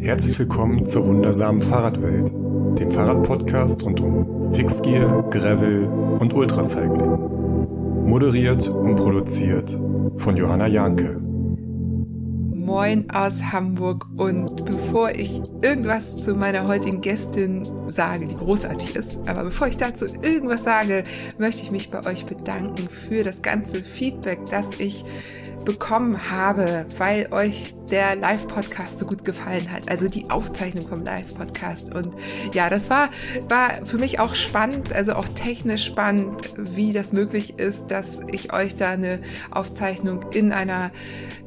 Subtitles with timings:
[0.00, 2.30] Herzlich willkommen zur wundersamen Fahrradwelt,
[2.78, 5.86] dem Fahrradpodcast rund um Fixgear, Gravel
[6.20, 8.06] und Ultracycling.
[8.06, 9.76] Moderiert und produziert
[10.16, 11.20] von Johanna Janke.
[12.68, 19.18] Moin aus Hamburg und bevor ich irgendwas zu meiner heutigen Gästin sage, die großartig ist,
[19.26, 21.02] aber bevor ich dazu irgendwas sage,
[21.38, 25.04] möchte ich mich bei euch bedanken für das ganze Feedback, das ich
[25.68, 29.90] bekommen habe, weil euch der Live-Podcast so gut gefallen hat.
[29.90, 31.94] Also die Aufzeichnung vom Live-Podcast.
[31.94, 32.14] Und
[32.54, 33.10] ja, das war,
[33.50, 38.50] war für mich auch spannend, also auch technisch spannend, wie das möglich ist, dass ich
[38.50, 39.20] euch da eine
[39.50, 40.90] Aufzeichnung in einer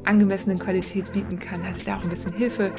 [0.04, 1.66] angemessenen Qualität bieten kann.
[1.66, 2.72] Hatte da auch ein bisschen Hilfe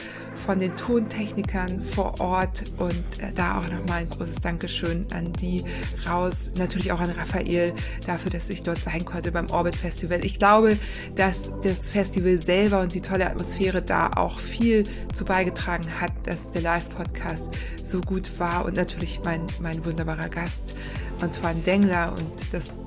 [0.46, 5.64] von den Tontechnikern vor Ort und äh, da auch nochmal ein großes Dankeschön an die
[6.08, 6.52] raus.
[6.58, 7.74] Natürlich auch an Raphael
[8.06, 10.24] dafür, dass ich dort sein konnte beim Orbit Festival.
[10.26, 10.78] Ich glaube,
[11.16, 11.33] dass
[11.64, 14.84] das Festival selber und die tolle Atmosphäre da auch viel
[15.14, 20.76] zu beigetragen hat, dass der Live-Podcast so gut war und natürlich mein, mein wunderbarer Gast
[21.22, 22.80] Antoine Dengler und das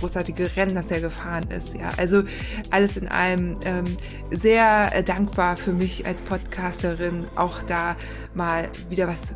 [0.00, 1.74] großartige Rennen, das er gefahren ist.
[1.74, 2.22] Ja, also
[2.70, 3.96] alles in allem ähm,
[4.30, 7.96] sehr äh, dankbar für mich als Podcasterin, auch da
[8.34, 9.34] mal wieder was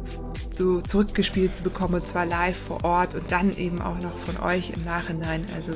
[0.51, 4.39] so zurückgespielt zu bekommen, und zwar live vor Ort und dann eben auch noch von
[4.41, 5.47] euch im Nachhinein.
[5.55, 5.73] Also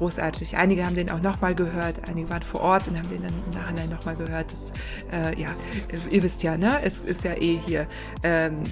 [0.00, 0.56] großartig.
[0.56, 3.60] Einige haben den auch nochmal gehört, einige waren vor Ort und haben den dann im
[3.60, 4.50] Nachhinein nochmal gehört.
[4.50, 4.72] Das,
[5.12, 5.50] äh, ja,
[6.10, 6.80] ihr wisst ja, ne?
[6.82, 7.86] Es ist ja eh hier.
[8.22, 8.62] Ähm,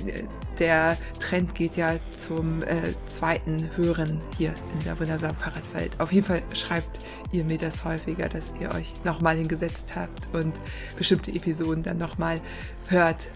[0.58, 6.00] der Trend geht ja zum äh, zweiten Hören hier in der wundersamen Fahrradwelt.
[6.00, 10.58] Auf jeden Fall schreibt ihr mir das häufiger, dass ihr euch nochmal hingesetzt habt und
[10.96, 12.40] bestimmte Episoden dann nochmal
[12.88, 13.28] hört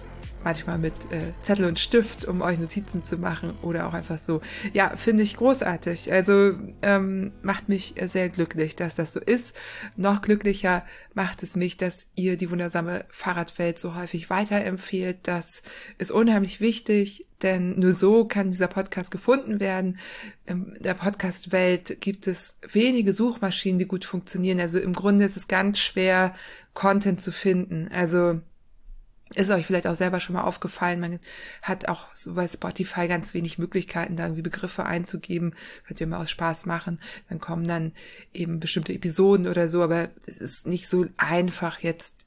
[0.45, 4.41] manchmal mit äh, Zettel und Stift, um euch Notizen zu machen oder auch einfach so.
[4.73, 6.13] Ja, finde ich großartig.
[6.13, 9.55] Also ähm, macht mich sehr glücklich, dass das so ist.
[9.97, 15.19] Noch glücklicher macht es mich, dass ihr die wundersame Fahrradwelt so häufig weiterempfehlt.
[15.25, 15.63] Das
[15.99, 19.99] ist unheimlich wichtig, denn nur so kann dieser Podcast gefunden werden.
[20.47, 24.61] In der Podcast-Welt gibt es wenige Suchmaschinen, die gut funktionieren.
[24.61, 26.35] Also im Grunde ist es ganz schwer,
[26.75, 27.89] Content zu finden.
[27.93, 28.41] Also
[29.35, 31.19] ist euch vielleicht auch selber schon mal aufgefallen, man
[31.63, 35.55] hat auch so bei Spotify ganz wenig Möglichkeiten, da irgendwie Begriffe einzugeben.
[35.87, 37.01] Könnt ihr mal aus Spaß machen.
[37.29, 37.93] Dann kommen dann
[38.33, 42.27] eben bestimmte Episoden oder so, aber es ist nicht so einfach jetzt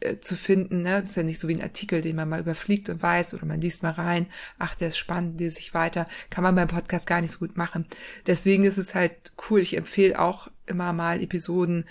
[0.00, 0.82] äh, zu finden.
[0.82, 1.00] Ne?
[1.00, 3.44] Das ist ja nicht so wie ein Artikel, den man mal überfliegt und weiß oder
[3.44, 4.26] man liest mal rein.
[4.58, 6.06] Ach, der ist spannend, lese ich weiter.
[6.30, 7.86] Kann man beim Podcast gar nicht so gut machen.
[8.26, 9.60] Deswegen ist es halt cool.
[9.60, 11.84] Ich empfehle auch immer mal Episoden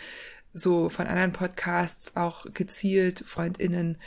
[0.53, 3.97] so von anderen Podcasts auch gezielt Freundinnen,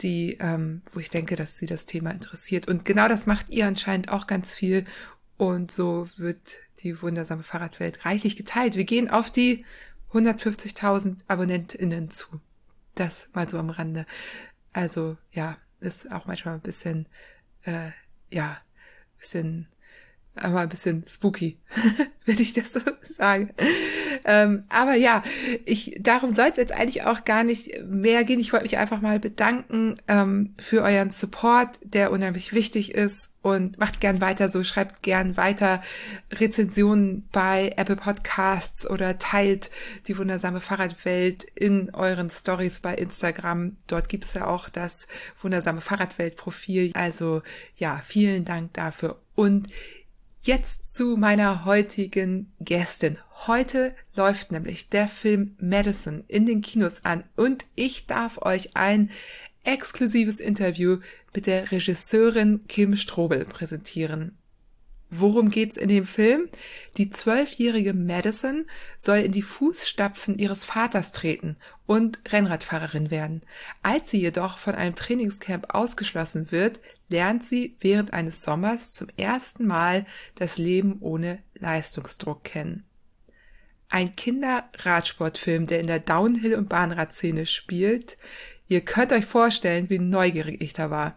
[0.00, 2.68] die, ähm, wo ich denke, dass sie das Thema interessiert.
[2.68, 4.84] Und genau das macht ihr anscheinend auch ganz viel.
[5.36, 8.76] Und so wird die wundersame Fahrradwelt reichlich geteilt.
[8.76, 9.64] Wir gehen auf die
[10.12, 12.40] 150.000 AbonnentInnen zu.
[12.94, 14.06] Das mal so am Rande.
[14.72, 17.08] Also ja, ist auch manchmal ein bisschen,
[17.64, 17.90] äh,
[18.30, 18.60] ja,
[19.18, 19.68] bisschen
[20.36, 21.58] aber ein bisschen spooky,
[22.26, 23.48] wenn ich das so sage.
[24.24, 25.22] Ähm, aber ja,
[25.64, 28.40] ich, darum soll es jetzt eigentlich auch gar nicht mehr gehen.
[28.40, 33.78] Ich wollte mich einfach mal bedanken ähm, für euren Support, der unheimlich wichtig ist und
[33.78, 35.82] macht gern weiter so, schreibt gern weiter
[36.32, 39.70] Rezensionen bei Apple Podcasts oder teilt
[40.08, 43.76] die wundersame Fahrradwelt in euren Stories bei Instagram.
[43.86, 45.06] Dort gibt es ja auch das
[45.42, 46.92] wundersame Fahrradwelt-Profil.
[46.94, 47.42] Also
[47.76, 49.68] ja, vielen Dank dafür und
[50.46, 53.16] Jetzt zu meiner heutigen Gästin.
[53.46, 59.10] Heute läuft nämlich der Film Madison in den Kinos an und ich darf euch ein
[59.64, 60.98] exklusives Interview
[61.34, 64.36] mit der Regisseurin Kim Strobel präsentieren.
[65.08, 66.50] Worum geht's in dem Film?
[66.98, 68.66] Die zwölfjährige Madison
[68.98, 71.56] soll in die Fußstapfen ihres Vaters treten
[71.86, 73.40] und Rennradfahrerin werden.
[73.82, 76.80] Als sie jedoch von einem Trainingscamp ausgeschlossen wird,
[77.14, 80.02] lernt sie während eines Sommers zum ersten Mal
[80.34, 82.82] das Leben ohne Leistungsdruck kennen.
[83.88, 88.18] Ein Kinderradsportfilm, der in der Downhill- und Bahnradszene spielt.
[88.66, 91.16] Ihr könnt euch vorstellen, wie neugierig ich da war.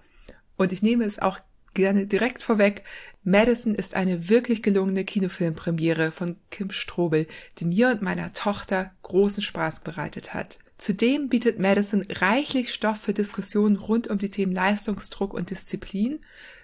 [0.56, 1.40] Und ich nehme es auch
[1.74, 2.84] gerne direkt vorweg.
[3.24, 7.26] Madison ist eine wirklich gelungene Kinofilmpremiere von Kim Strobel,
[7.58, 10.60] die mir und meiner Tochter großen Spaß bereitet hat.
[10.78, 16.20] Zudem bietet Madison reichlich Stoff für Diskussionen rund um die Themen Leistungsdruck und Disziplin,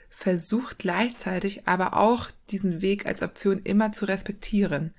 [0.10, 4.94] versucht gleichzeitig aber auch diesen Weg als Option immer zu respektieren.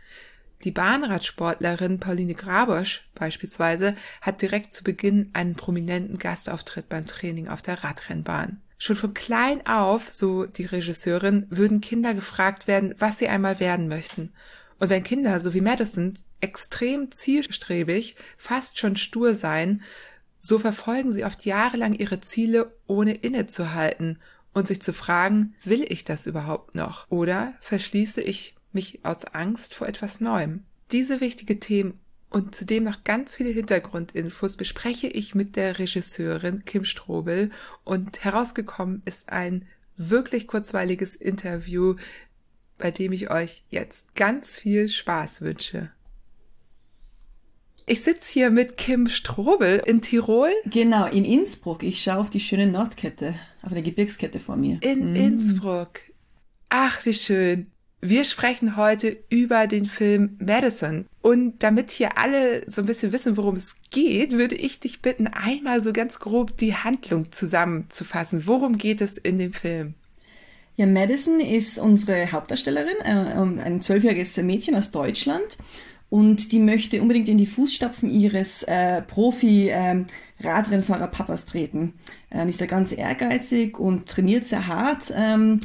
[0.65, 7.63] Die Bahnradsportlerin Pauline Grabosch beispielsweise hat direkt zu Beginn einen prominenten Gastauftritt beim Training auf
[7.63, 8.61] der Radrennbahn.
[8.79, 13.89] Schon von klein auf, so die Regisseurin, würden Kinder gefragt werden, was sie einmal werden
[13.89, 14.33] möchten.
[14.79, 19.83] Und wenn Kinder, so wie Madison, extrem zielstrebig, fast schon stur seien,
[20.47, 24.19] So verfolgen sie oft jahrelang ihre Ziele, ohne innezuhalten
[24.53, 27.11] und sich zu fragen, will ich das überhaupt noch?
[27.11, 30.65] Oder verschließe ich mich aus Angst vor etwas Neuem?
[30.93, 31.99] Diese wichtige Themen
[32.29, 37.51] und zudem noch ganz viele Hintergrundinfos bespreche ich mit der Regisseurin Kim Strobel
[37.83, 39.67] und herausgekommen ist ein
[39.97, 41.95] wirklich kurzweiliges Interview,
[42.79, 45.91] bei dem ich euch jetzt ganz viel Spaß wünsche.
[47.87, 50.51] Ich sitze hier mit Kim Strobel in Tirol.
[50.65, 51.83] Genau, in Innsbruck.
[51.83, 54.79] Ich schaue auf die schöne Nordkette, auf der Gebirgskette vor mir.
[54.81, 55.17] In mm.
[55.17, 56.01] Innsbruck.
[56.71, 57.71] Ach, wie schön.
[58.01, 61.07] Wir sprechen heute über den Film Madison.
[61.21, 65.27] Und damit hier alle so ein bisschen wissen, worum es geht, würde ich dich bitten,
[65.27, 68.47] einmal so ganz grob die Handlung zusammenzufassen.
[68.47, 69.95] Worum geht es in dem Film?
[70.77, 75.57] Ja, Madison ist unsere Hauptdarstellerin, äh, ein zwölfjähriges Mädchen aus Deutschland
[76.11, 81.95] und die möchte unbedingt in die Fußstapfen ihres äh, Profi-Radrennfahrer ähm, Papas treten.
[82.31, 85.13] Äh, ist da ganz ehrgeizig und trainiert sehr hart.
[85.17, 85.61] Ähm,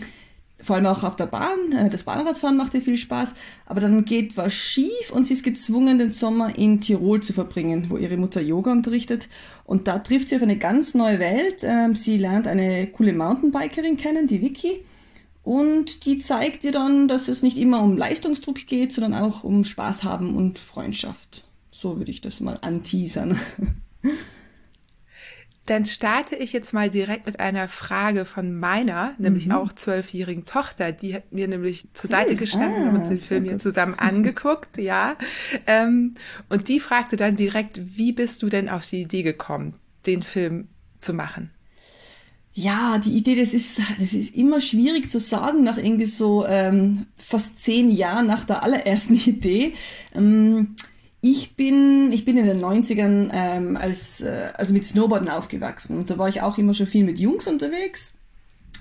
[0.62, 1.72] vor allem auch auf der Bahn.
[1.72, 3.36] Äh, das Bahnradfahren macht ihr viel Spaß.
[3.66, 7.86] Aber dann geht was schief und sie ist gezwungen, den Sommer in Tirol zu verbringen,
[7.90, 9.30] wo ihre Mutter Yoga unterrichtet.
[9.66, 11.64] Und da trifft sie auf eine ganz neue Welt.
[11.64, 14.84] Ähm, sie lernt eine coole Mountainbikerin kennen, die Vicky.
[15.50, 19.64] Und die zeigt dir dann, dass es nicht immer um Leistungsdruck geht, sondern auch um
[19.64, 21.44] Spaß haben und Freundschaft.
[21.72, 23.40] So würde ich das mal anteasern.
[25.66, 29.54] Dann starte ich jetzt mal direkt mit einer Frage von meiner, nämlich mhm.
[29.54, 30.92] auch zwölfjährigen Tochter.
[30.92, 34.78] Die hat mir nämlich zur Seite gestanden ah, und uns den Film hier zusammen angeguckt,
[34.78, 35.16] ja.
[35.66, 36.14] Ähm,
[36.50, 40.68] und die fragte dann direkt, wie bist du denn auf die Idee gekommen, den Film
[41.00, 41.50] zu machen?
[42.62, 47.06] Ja, die Idee, das ist, das ist immer schwierig zu sagen nach irgendwie so ähm,
[47.16, 49.76] fast zehn Jahren nach der allerersten Idee.
[50.14, 50.76] Ähm,
[51.22, 55.98] ich bin, ich bin in den 90ern ähm, als, äh, also mit Snowboarden aufgewachsen.
[55.98, 58.12] Und da war ich auch immer schon viel mit Jungs unterwegs.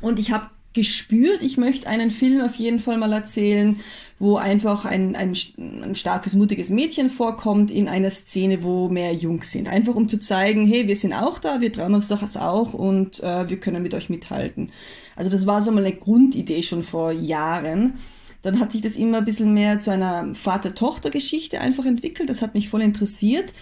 [0.00, 3.78] Und ich habe gespürt, ich möchte einen Film auf jeden Fall mal erzählen,
[4.19, 9.53] wo einfach ein, ein, ein starkes, mutiges Mädchen vorkommt in einer Szene, wo mehr Jungs
[9.53, 9.69] sind.
[9.69, 12.75] Einfach um zu zeigen, hey, wir sind auch da, wir trauen uns doch das auch
[12.75, 14.70] und äh, wir können mit euch mithalten.
[15.15, 17.94] Also das war so mal eine Grundidee schon vor Jahren.
[18.43, 22.31] Dann hat sich das immer ein bisschen mehr zu einer Vater-Tochter-Geschichte einfach entwickelt.
[22.31, 23.53] Das hat mich voll interessiert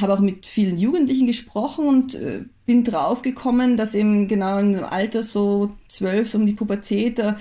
[0.00, 5.22] habe auch mit vielen Jugendlichen gesprochen und äh, bin draufgekommen, dass eben genau im Alter
[5.22, 7.38] so zwölf, so um die Pubertät, da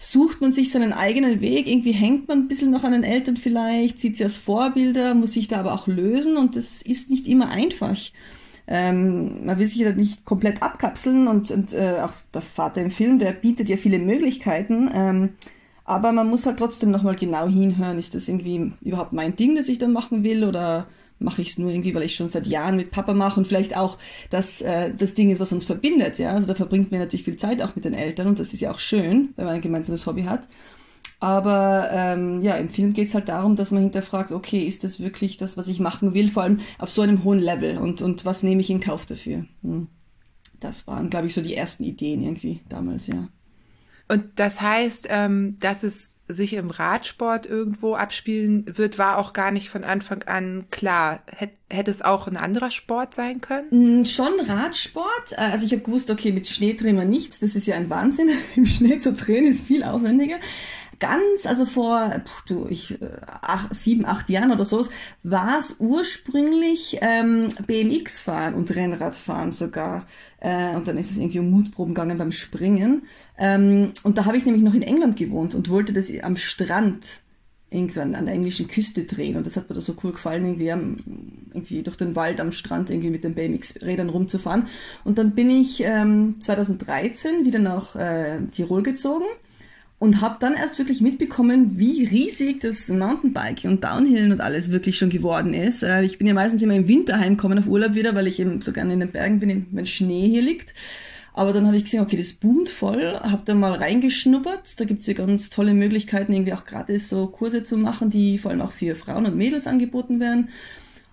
[0.00, 3.36] sucht man sich seinen eigenen Weg, irgendwie hängt man ein bisschen noch an den Eltern
[3.36, 7.28] vielleicht, sieht sie als Vorbilder, muss sich da aber auch lösen und das ist nicht
[7.28, 7.98] immer einfach.
[8.66, 12.90] Ähm, man will sich ja nicht komplett abkapseln und, und äh, auch der Vater im
[12.90, 14.88] Film, der bietet ja viele Möglichkeiten.
[14.94, 15.28] Ähm,
[15.84, 19.68] aber man muss halt trotzdem nochmal genau hinhören, ist das irgendwie überhaupt mein Ding, das
[19.68, 20.86] ich dann machen will oder
[21.20, 23.76] mache ich es nur irgendwie, weil ich schon seit Jahren mit Papa mache und vielleicht
[23.76, 23.98] auch
[24.30, 26.18] das, äh, das Ding ist, was uns verbindet.
[26.18, 28.60] Ja, also da verbringt man natürlich viel Zeit auch mit den Eltern und das ist
[28.60, 30.48] ja auch schön, wenn man ein gemeinsames Hobby hat.
[31.20, 35.00] Aber ähm, ja, im Film geht es halt darum, dass man hinterfragt, okay, ist das
[35.00, 38.24] wirklich das, was ich machen will, vor allem auf so einem hohen Level und, und
[38.24, 39.44] was nehme ich in Kauf dafür?
[39.62, 39.88] Hm.
[40.60, 43.28] Das waren, glaube ich, so die ersten Ideen irgendwie damals, ja.
[44.08, 49.50] Und das heißt, ähm, dass es sich im Radsport irgendwo abspielen wird, war auch gar
[49.50, 51.20] nicht von Anfang an klar.
[51.26, 54.00] Hätt, hätte es auch ein anderer Sport sein können?
[54.00, 55.32] Mm, schon Radsport.
[55.32, 57.38] Äh, also ich habe gewusst, okay, mit Schnee drehen wir nichts.
[57.38, 58.30] Das ist ja ein Wahnsinn.
[58.56, 60.36] Im Schnee zu drehen ist viel aufwendiger
[61.00, 63.08] ganz, also vor pff, du, ich, äh,
[63.42, 64.86] acht, sieben, acht Jahren oder so,
[65.22, 70.06] war es ursprünglich ähm, BMX-Fahren und Rennradfahren sogar.
[70.38, 73.02] Äh, und dann ist es irgendwie um Mutproben gegangen beim Springen.
[73.36, 77.20] Ähm, und da habe ich nämlich noch in England gewohnt und wollte das am Strand
[77.70, 80.72] irgendwann an der englischen Küste drehen und das hat mir da so cool gefallen, irgendwie,
[80.72, 80.96] am,
[81.54, 84.66] irgendwie durch den Wald am Strand irgendwie mit den BMX-Rädern rumzufahren.
[85.04, 89.26] Und dann bin ich ähm, 2013 wieder nach äh, Tirol gezogen
[90.00, 94.96] und habe dann erst wirklich mitbekommen, wie riesig das Mountainbiking und Downhillen und alles wirklich
[94.96, 95.82] schon geworden ist.
[95.82, 98.62] Äh, ich bin ja meistens immer im Winter heimgekommen auf Urlaub wieder, weil ich eben
[98.62, 100.74] so gerne in den Bergen bin, wenn Schnee hier liegt.
[101.34, 104.80] Aber dann habe ich gesehen, okay, das boomt voll, habe da mal reingeschnuppert.
[104.80, 108.52] Da gibt's ja ganz tolle Möglichkeiten, irgendwie auch gratis so Kurse zu machen, die vor
[108.52, 110.48] allem auch für Frauen und Mädels angeboten werden.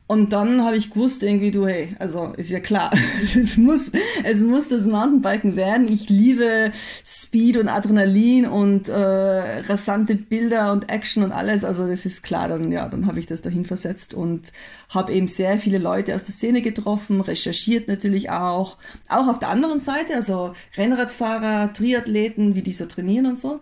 [0.07, 2.91] Und dann habe ich gewusst, irgendwie, du, hey, also ist ja klar,
[3.35, 3.91] es muss,
[4.23, 5.91] es muss das Mountainbiken werden.
[5.91, 6.71] Ich liebe
[7.05, 11.65] Speed und Adrenalin und äh, rasante Bilder und Action und alles.
[11.65, 14.53] Also das ist klar, dann ja, dann habe ich das dahin versetzt und
[14.89, 18.77] habe eben sehr viele Leute aus der Szene getroffen, recherchiert natürlich auch.
[19.09, 23.59] Auch auf der anderen Seite, also Rennradfahrer, Triathleten, wie die so trainieren und so.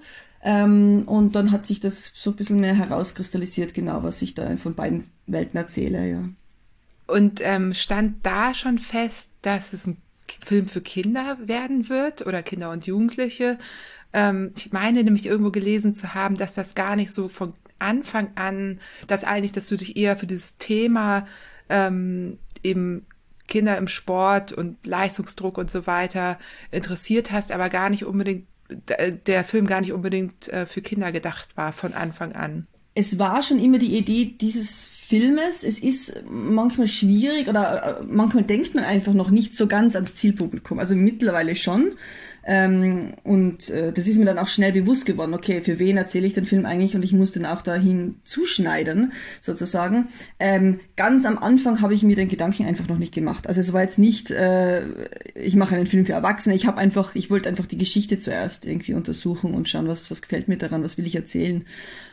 [0.47, 4.55] Ähm, und dann hat sich das so ein bisschen mehr herauskristallisiert, genau, was ich da
[4.57, 6.23] von beiden Welten erzähle, ja.
[7.07, 9.97] Und ähm, stand da schon fest, dass es ein
[10.45, 13.57] Film für Kinder werden wird oder Kinder und Jugendliche?
[14.13, 18.29] Ähm, ich meine nämlich irgendwo gelesen zu haben, dass das gar nicht so von Anfang
[18.35, 21.27] an, dass eigentlich, dass du dich eher für dieses Thema
[21.69, 23.07] ähm, eben
[23.47, 26.39] Kinder im Sport und Leistungsdruck und so weiter
[26.71, 31.55] interessiert hast, aber gar nicht unbedingt, der Film gar nicht unbedingt äh, für Kinder gedacht
[31.55, 32.67] war von Anfang an.
[32.93, 35.63] Es war schon immer die Idee dieses Filmes.
[35.63, 40.15] Es ist manchmal schwierig oder äh, manchmal denkt man einfach noch nicht so ganz ans
[40.15, 40.79] Zielpublikum.
[40.79, 41.93] Also mittlerweile schon.
[42.45, 46.27] Ähm, und äh, das ist mir dann auch schnell bewusst geworden, okay, für wen erzähle
[46.27, 50.09] ich den Film eigentlich und ich muss den auch dahin zuschneiden, sozusagen.
[50.39, 53.47] Ähm, ganz am Anfang habe ich mir den Gedanken einfach noch nicht gemacht.
[53.47, 54.83] Also es war jetzt nicht, äh,
[55.33, 58.67] ich mache einen Film für Erwachsene, ich habe einfach, ich wollte einfach die Geschichte zuerst
[58.67, 61.65] irgendwie untersuchen und schauen, was, was gefällt mir daran, was will ich erzählen.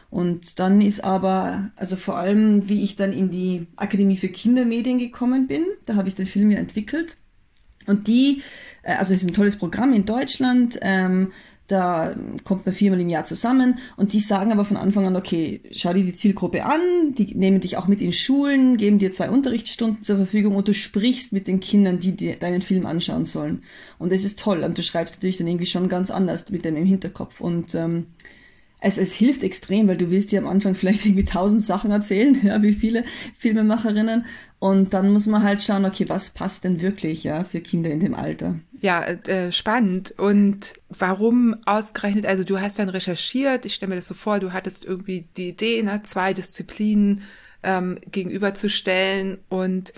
[0.09, 4.99] Und dann ist aber, also vor allem, wie ich dann in die Akademie für Kindermedien
[4.99, 7.17] gekommen bin, da habe ich den Film ja entwickelt.
[7.87, 8.43] Und die
[8.83, 10.79] äh, also es ist ein tolles Programm in Deutschland.
[10.83, 11.33] Ähm,
[11.69, 15.63] da kommt man viermal im Jahr zusammen und die sagen aber von Anfang an, okay,
[15.73, 19.31] schau dir die Zielgruppe an, die nehmen dich auch mit in Schulen, geben dir zwei
[19.31, 23.63] Unterrichtsstunden zur Verfügung und du sprichst mit den Kindern, die dir deinen Film anschauen sollen.
[23.99, 26.77] Und das ist toll und du schreibst natürlich dann irgendwie schon ganz anders mit dem
[26.77, 27.41] im Hinterkopf.
[27.41, 28.09] Und ähm,
[28.83, 32.39] es, es hilft extrem, weil du willst dir am Anfang vielleicht irgendwie tausend Sachen erzählen,
[32.43, 33.05] ja, wie viele
[33.39, 34.27] Filmemacherinnen.
[34.59, 38.01] Und dann muss man halt schauen, okay, was passt denn wirklich, ja, für Kinder in
[38.01, 38.57] dem Alter.
[38.81, 40.15] Ja, äh, spannend.
[40.19, 44.53] Und warum ausgerechnet, also du hast dann recherchiert, ich stelle mir das so vor, du
[44.53, 47.23] hattest irgendwie die Idee, ne, zwei Disziplinen
[47.63, 49.93] ähm, gegenüberzustellen und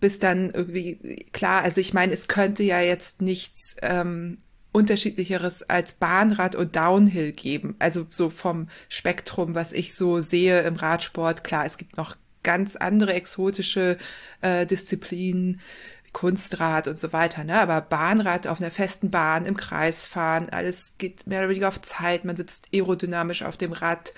[0.00, 4.38] bist dann irgendwie klar, also ich meine, es könnte ja jetzt nichts ähm,
[4.72, 7.76] unterschiedlicheres als Bahnrad und Downhill geben.
[7.78, 11.44] Also so vom Spektrum, was ich so sehe im Radsport.
[11.44, 13.98] Klar, es gibt noch ganz andere exotische
[14.40, 15.60] äh, Disziplinen,
[16.12, 17.58] Kunstrad und so weiter, ne?
[17.58, 21.80] Aber Bahnrad auf einer festen Bahn, im Kreis fahren, alles geht mehr oder weniger auf
[21.80, 24.12] Zeit, man sitzt aerodynamisch auf dem Rad.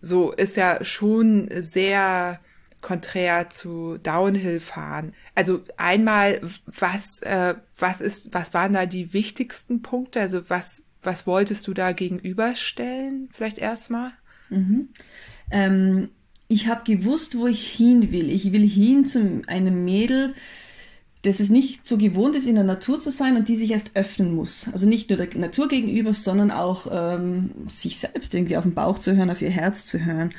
[0.00, 2.40] So ist ja schon sehr
[2.82, 5.14] konträr zu Downhill fahren.
[5.34, 10.20] Also einmal, was, äh, was ist, was waren da die wichtigsten Punkte?
[10.20, 13.30] Also was, was wolltest du da gegenüberstellen?
[13.32, 14.10] Vielleicht erstmal?
[14.50, 14.88] Mhm.
[15.50, 16.10] Ähm,
[16.48, 18.30] ich habe gewusst, wo ich hin will.
[18.30, 20.34] Ich will hin zu einem Mädel,
[21.22, 23.92] das es nicht so gewohnt ist, in der Natur zu sein und die sich erst
[23.94, 24.68] öffnen muss.
[24.72, 28.98] Also nicht nur der Natur gegenüber, sondern auch ähm, sich selbst irgendwie auf den Bauch
[28.98, 30.34] zu hören, auf ihr Herz zu hören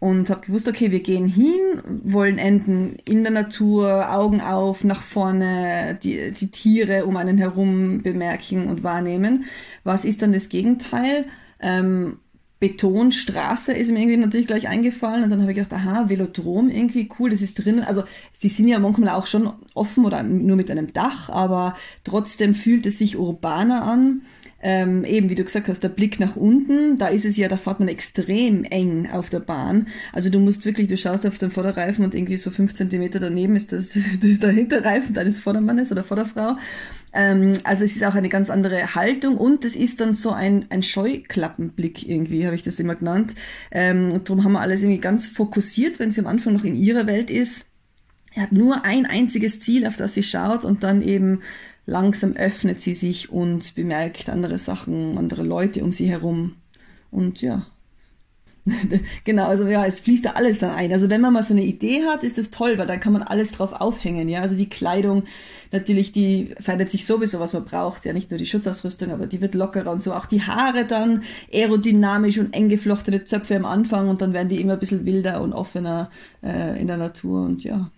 [0.00, 1.60] und habe gewusst, okay, wir gehen hin,
[2.02, 8.02] wollen enden in der Natur, Augen auf, nach vorne, die, die Tiere um einen herum
[8.02, 9.44] bemerken und wahrnehmen.
[9.84, 11.26] Was ist dann das Gegenteil?
[11.60, 12.16] Ähm,
[12.60, 17.08] Betonstraße ist mir irgendwie natürlich gleich eingefallen und dann habe ich gedacht, aha, Velodrom irgendwie
[17.18, 17.84] cool, das ist drinnen.
[17.84, 18.04] Also
[18.38, 22.86] sie sind ja manchmal auch schon offen oder nur mit einem Dach, aber trotzdem fühlt
[22.86, 24.22] es sich urbaner an
[24.62, 27.56] ähm, eben wie du gesagt hast, der Blick nach unten, da ist es ja, da
[27.56, 29.86] fährt man extrem eng auf der Bahn.
[30.12, 33.56] Also du musst wirklich, du schaust auf den Vorderreifen und irgendwie so fünf Zentimeter daneben
[33.56, 33.88] ist das,
[34.20, 36.56] das ist der Hinterreifen deines Vordermannes oder Vorderfrau.
[37.12, 40.66] Ähm, also es ist auch eine ganz andere Haltung und es ist dann so ein,
[40.70, 43.34] ein Scheuklappenblick irgendwie, habe ich das immer genannt.
[43.70, 46.76] Ähm, und darum haben wir alles irgendwie ganz fokussiert, wenn sie am Anfang noch in
[46.76, 47.66] ihrer Welt ist.
[48.32, 51.40] Er hat nur ein einziges Ziel, auf das sie schaut und dann eben
[51.90, 56.54] langsam öffnet sie sich und bemerkt andere Sachen, andere Leute um sie herum.
[57.10, 57.66] Und ja.
[59.24, 60.92] genau, also ja, es fließt da alles dann ein.
[60.92, 63.22] Also wenn man mal so eine Idee hat, ist das toll, weil dann kann man
[63.22, 64.40] alles drauf aufhängen, ja.
[64.40, 65.24] Also die Kleidung,
[65.72, 69.40] natürlich, die verändert sich sowieso, was man braucht, ja, nicht nur die Schutzausrüstung, aber die
[69.40, 70.14] wird lockerer und so.
[70.14, 74.60] Auch die Haare dann aerodynamisch und eng geflochtene Zöpfe am Anfang und dann werden die
[74.60, 76.10] immer ein bisschen wilder und offener
[76.42, 77.90] äh, in der Natur und ja.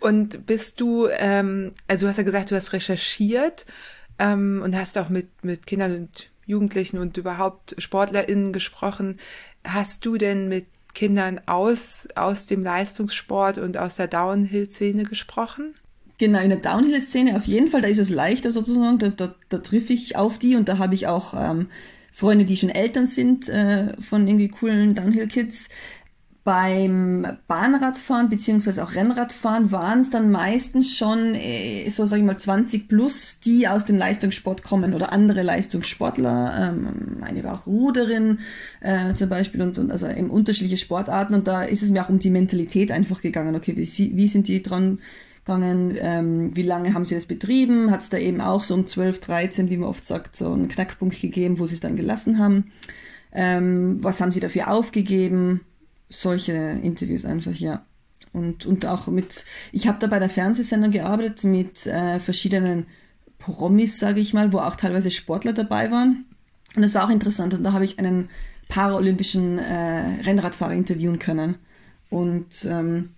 [0.00, 3.66] Und bist du, ähm, also du hast ja gesagt, du hast recherchiert
[4.18, 9.18] ähm, und hast auch mit, mit Kindern und Jugendlichen und überhaupt SportlerInnen gesprochen.
[9.64, 15.74] Hast du denn mit Kindern aus, aus dem Leistungssport und aus der Downhill-Szene gesprochen?
[16.18, 19.58] Genau, in der Downhill-Szene auf jeden Fall, da ist es leichter sozusagen, da, da, da
[19.58, 21.68] triff ich auf die und da habe ich auch ähm,
[22.12, 25.68] Freunde, die schon Eltern sind äh, von irgendwie coolen Downhill-Kids.
[26.44, 32.36] Beim Bahnradfahren beziehungsweise auch Rennradfahren waren es dann meistens schon, äh, so sage ich mal,
[32.36, 36.74] 20 plus, die aus dem Leistungssport kommen oder andere Leistungssportler.
[36.74, 38.40] Ähm, eine war auch Ruderin
[38.82, 42.10] äh, zum Beispiel und, und also eben unterschiedliche Sportarten und da ist es mir auch
[42.10, 43.56] um die Mentalität einfach gegangen.
[43.56, 44.98] Okay, wie, wie sind die dran
[45.46, 45.96] gegangen?
[45.98, 47.90] Ähm, wie lange haben sie das betrieben?
[47.90, 50.68] Hat es da eben auch so um 12, 13, wie man oft sagt, so einen
[50.68, 52.64] Knackpunkt gegeben, wo sie es dann gelassen haben?
[53.32, 55.62] Ähm, was haben sie dafür aufgegeben?
[56.08, 57.84] Solche Interviews einfach, ja.
[58.32, 62.86] und, und auch mit, ich habe da bei der Fernsehsendung gearbeitet mit äh, verschiedenen
[63.38, 66.24] Promis, sage ich mal, wo auch teilweise Sportler dabei waren.
[66.76, 67.54] Und das war auch interessant.
[67.54, 68.28] Und da habe ich einen
[68.68, 71.56] paralympischen äh, Rennradfahrer interviewen können.
[72.10, 73.10] Und ähm,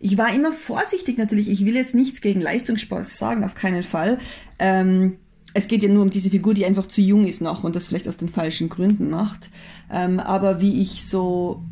[0.00, 1.48] ich war immer vorsichtig natürlich.
[1.48, 4.18] Ich will jetzt nichts gegen Leistungssport sagen, auf keinen Fall.
[4.58, 5.16] Ähm,
[5.54, 7.86] es geht ja nur um diese Figur, die einfach zu jung ist noch und das
[7.86, 9.50] vielleicht aus den falschen Gründen macht.
[9.90, 11.62] Ähm, aber wie ich so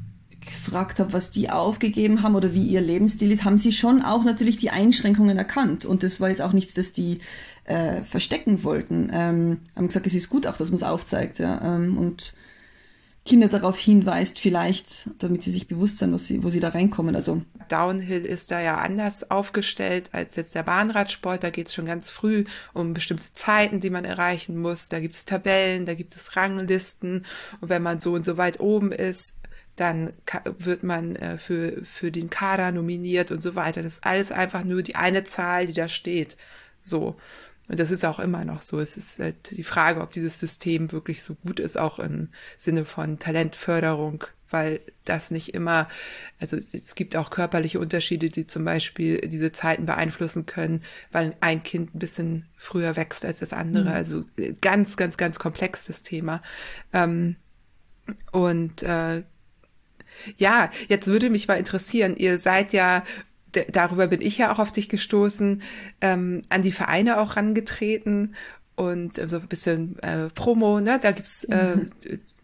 [0.44, 4.24] gefragt habe, was die aufgegeben haben oder wie ihr Lebensstil ist, haben sie schon auch
[4.24, 5.84] natürlich die Einschränkungen erkannt.
[5.84, 7.18] Und das war jetzt auch nichts, das die
[7.64, 9.10] äh, verstecken wollten.
[9.12, 11.38] Ähm, haben gesagt, es ist gut auch, dass man es aufzeigt.
[11.38, 11.76] Ja?
[11.76, 12.34] Ähm, und
[13.24, 17.14] Kinder darauf hinweist, vielleicht, damit sie sich bewusst sind, was sie, wo sie da reinkommen.
[17.14, 21.44] Also Downhill ist da ja anders aufgestellt als jetzt der Bahnradsport.
[21.44, 24.88] Da geht es schon ganz früh um bestimmte Zeiten, die man erreichen muss.
[24.88, 27.24] Da gibt es Tabellen, da gibt es Ranglisten.
[27.60, 29.34] Und wenn man so und so weit oben ist,
[29.76, 30.12] dann
[30.58, 33.82] wird man äh, für, für den Kader nominiert und so weiter.
[33.82, 36.36] Das ist alles einfach nur die eine Zahl, die da steht.
[36.82, 37.16] So.
[37.68, 38.80] Und das ist auch immer noch so.
[38.80, 42.84] Es ist halt die Frage, ob dieses System wirklich so gut ist, auch im Sinne
[42.84, 45.88] von Talentförderung, weil das nicht immer,
[46.38, 51.62] also es gibt auch körperliche Unterschiede, die zum Beispiel diese Zeiten beeinflussen können, weil ein
[51.62, 53.84] Kind ein bisschen früher wächst als das andere.
[53.84, 53.94] Mhm.
[53.94, 54.20] Also
[54.60, 56.42] ganz, ganz, ganz komplex das Thema.
[56.92, 57.36] Ähm,
[58.32, 59.22] und äh,
[60.36, 63.04] ja, jetzt würde mich mal interessieren, ihr seid ja
[63.52, 65.62] darüber bin ich ja auch auf dich gestoßen,
[66.00, 68.34] ähm, an die Vereine auch rangetreten
[68.74, 70.98] und so ein bisschen äh, Promo, ne?
[71.00, 71.90] Da gibt's äh, mhm.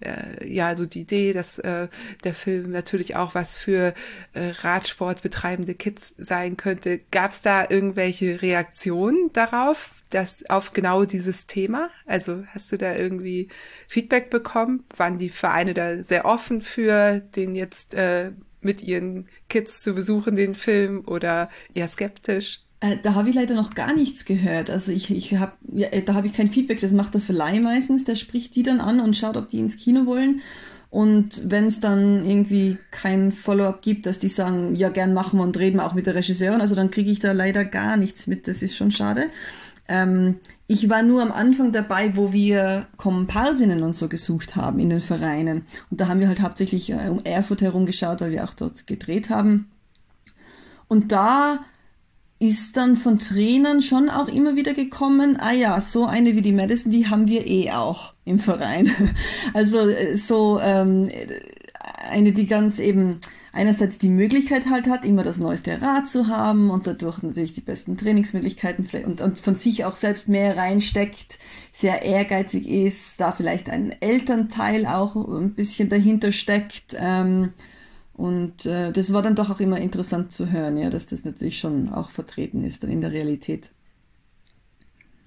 [0.00, 1.88] äh, ja so die Idee, dass äh,
[2.24, 3.94] der Film natürlich auch was für
[4.34, 7.00] äh, Radsport betreibende Kids sein könnte.
[7.10, 11.90] Gab's da irgendwelche Reaktionen darauf, dass auf genau dieses Thema?
[12.06, 13.48] Also hast du da irgendwie
[13.88, 14.84] Feedback bekommen?
[14.96, 20.36] Waren die Vereine da sehr offen für den jetzt äh, mit ihren Kids zu besuchen,
[20.36, 22.60] den Film, oder eher skeptisch?
[22.80, 24.70] Äh, da habe ich leider noch gar nichts gehört.
[24.70, 26.80] Also ich, ich habe, ja, äh, da habe ich kein Feedback.
[26.80, 28.04] Das macht der Verleih meistens.
[28.04, 30.40] Der spricht die dann an und schaut, ob die ins Kino wollen.
[30.90, 35.42] Und wenn es dann irgendwie kein Follow-up gibt, dass die sagen, ja, gern machen wir
[35.42, 38.26] und reden wir auch mit der Regisseurin, also dann kriege ich da leider gar nichts
[38.26, 38.48] mit.
[38.48, 39.28] Das ist schon schade.
[39.88, 44.90] Ähm, ich war nur am Anfang dabei, wo wir Komparsinnen und so gesucht haben in
[44.90, 45.64] den Vereinen.
[45.90, 48.86] Und da haben wir halt hauptsächlich äh, um Erfurt herum geschaut, weil wir auch dort
[48.86, 49.70] gedreht haben.
[50.88, 51.60] Und da
[52.38, 56.52] ist dann von Trainern schon auch immer wieder gekommen, ah ja, so eine wie die
[56.52, 58.90] Madison, die haben wir eh auch im Verein.
[59.54, 61.08] Also äh, so ähm,
[62.10, 63.20] eine, die ganz eben
[63.52, 67.60] einerseits die Möglichkeit halt hat, immer das neueste Rad zu haben und dadurch natürlich die
[67.60, 71.38] besten Trainingsmöglichkeiten und, und von sich auch selbst mehr reinsteckt,
[71.72, 76.96] sehr ehrgeizig ist, da vielleicht ein Elternteil auch ein bisschen dahinter steckt.
[76.98, 77.52] Ähm,
[78.14, 81.60] und äh, das war dann doch auch immer interessant zu hören, ja, dass das natürlich
[81.60, 83.70] schon auch vertreten ist dann in der Realität.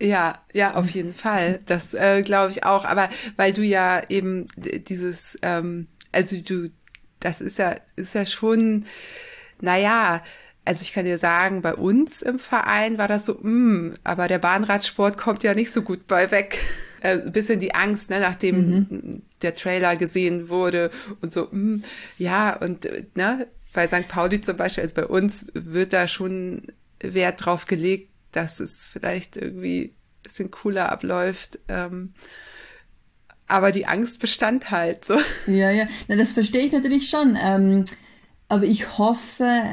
[0.02, 1.60] Ja, ja, auf jeden Fall.
[1.66, 2.86] Das äh, glaube ich auch.
[2.86, 3.08] Aber
[3.38, 6.72] weil du ja eben dieses, ähm, also du
[7.22, 8.86] das ist ja, ist ja schon,
[9.62, 10.22] naja,
[10.66, 14.28] also ich kann dir sagen, bei uns im Verein war das so, mh, mm, aber
[14.28, 16.60] der Bahnradsport kommt ja nicht so gut bei weg.
[17.04, 19.22] Äh, ein bisschen die Angst, ne, nachdem mhm.
[19.42, 21.84] der Trailer gesehen wurde und so, mh, mm,
[22.20, 24.08] ja, und ne, bei St.
[24.08, 26.68] Pauli zum Beispiel, also bei uns wird da schon
[27.00, 31.58] Wert drauf gelegt, dass es vielleicht irgendwie ein bisschen cooler abläuft.
[31.68, 32.14] Ähm,
[33.52, 35.16] aber die Angst bestand halt so.
[35.46, 37.38] Ja, ja, Na, das verstehe ich natürlich schon.
[37.42, 37.84] Ähm,
[38.48, 39.64] aber ich hoffe,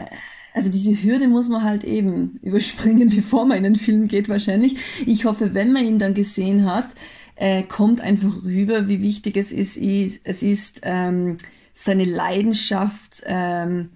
[0.53, 4.77] also diese Hürde muss man halt eben überspringen, bevor man in den Film geht wahrscheinlich.
[5.07, 6.89] Ich hoffe, wenn man ihn dann gesehen hat,
[7.37, 11.37] äh, kommt einfach rüber, wie wichtig es ist, es ist ähm,
[11.73, 13.91] seine Leidenschaft ähm,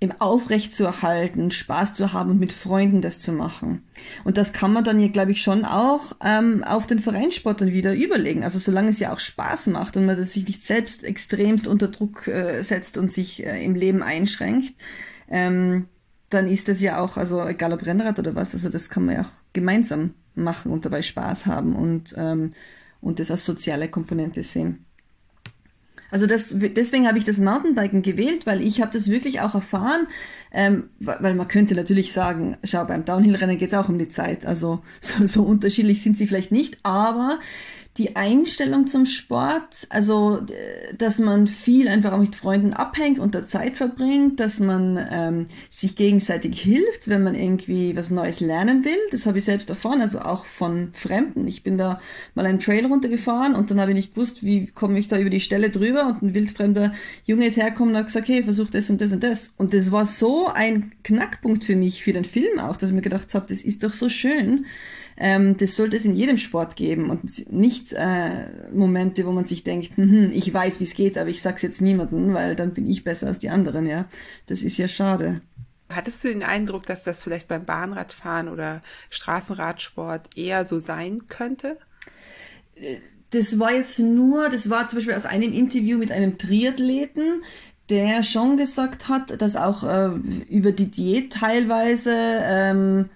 [0.00, 3.82] im Aufrecht zu erhalten, Spaß zu haben und mit Freunden das zu machen.
[4.22, 7.72] Und das kann man dann ja, glaube ich, schon auch ähm, auf den Vereinssport dann
[7.72, 8.44] wieder überlegen.
[8.44, 11.88] Also solange es ja auch Spaß macht und man das sich nicht selbst extremst unter
[11.88, 14.74] Druck äh, setzt und sich äh, im Leben einschränkt,
[15.28, 15.88] ähm,
[16.30, 19.16] dann ist das ja auch, also egal ob Rennrad oder was, also das kann man
[19.16, 22.50] ja auch gemeinsam machen und dabei Spaß haben und, ähm,
[23.00, 24.84] und das als soziale Komponente sehen.
[26.10, 30.06] Also das, deswegen habe ich das Mountainbiken gewählt, weil ich habe das wirklich auch erfahren,
[30.52, 34.46] ähm, weil man könnte natürlich sagen, schau, beim Downhill-Rennen geht es auch um die Zeit.
[34.46, 37.38] Also so, so unterschiedlich sind sie vielleicht nicht, aber
[37.98, 40.40] die Einstellung zum Sport, also
[40.96, 45.46] dass man viel einfach auch mit Freunden abhängt und der Zeit verbringt, dass man ähm,
[45.70, 48.98] sich gegenseitig hilft, wenn man irgendwie was Neues lernen will.
[49.10, 51.48] Das habe ich selbst erfahren, also auch von Fremden.
[51.48, 51.98] Ich bin da
[52.36, 55.30] mal einen Trail runtergefahren und dann habe ich nicht gewusst, wie komme ich da über
[55.30, 56.92] die Stelle drüber und ein wildfremder
[57.24, 59.54] Junge ist hergekommen und hat gesagt, hey, versuch das und das und das.
[59.56, 63.02] Und das war so ein Knackpunkt für mich, für den Film auch, dass ich mir
[63.02, 64.66] gedacht habe, das ist doch so schön
[65.20, 69.64] ähm, das sollte es in jedem Sport geben und nicht äh, Momente, wo man sich
[69.64, 72.88] denkt, hm, ich weiß, wie es geht, aber ich sag's jetzt niemandem, weil dann bin
[72.88, 74.06] ich besser als die anderen, ja.
[74.46, 75.40] Das ist ja schade.
[75.90, 81.78] Hattest du den Eindruck, dass das vielleicht beim Bahnradfahren oder Straßenradsport eher so sein könnte?
[83.30, 87.42] Das war jetzt nur, das war zum Beispiel aus einem Interview mit einem Triathleten,
[87.88, 90.10] der schon gesagt hat, dass auch äh,
[90.48, 93.10] über die Diät teilweise ähm,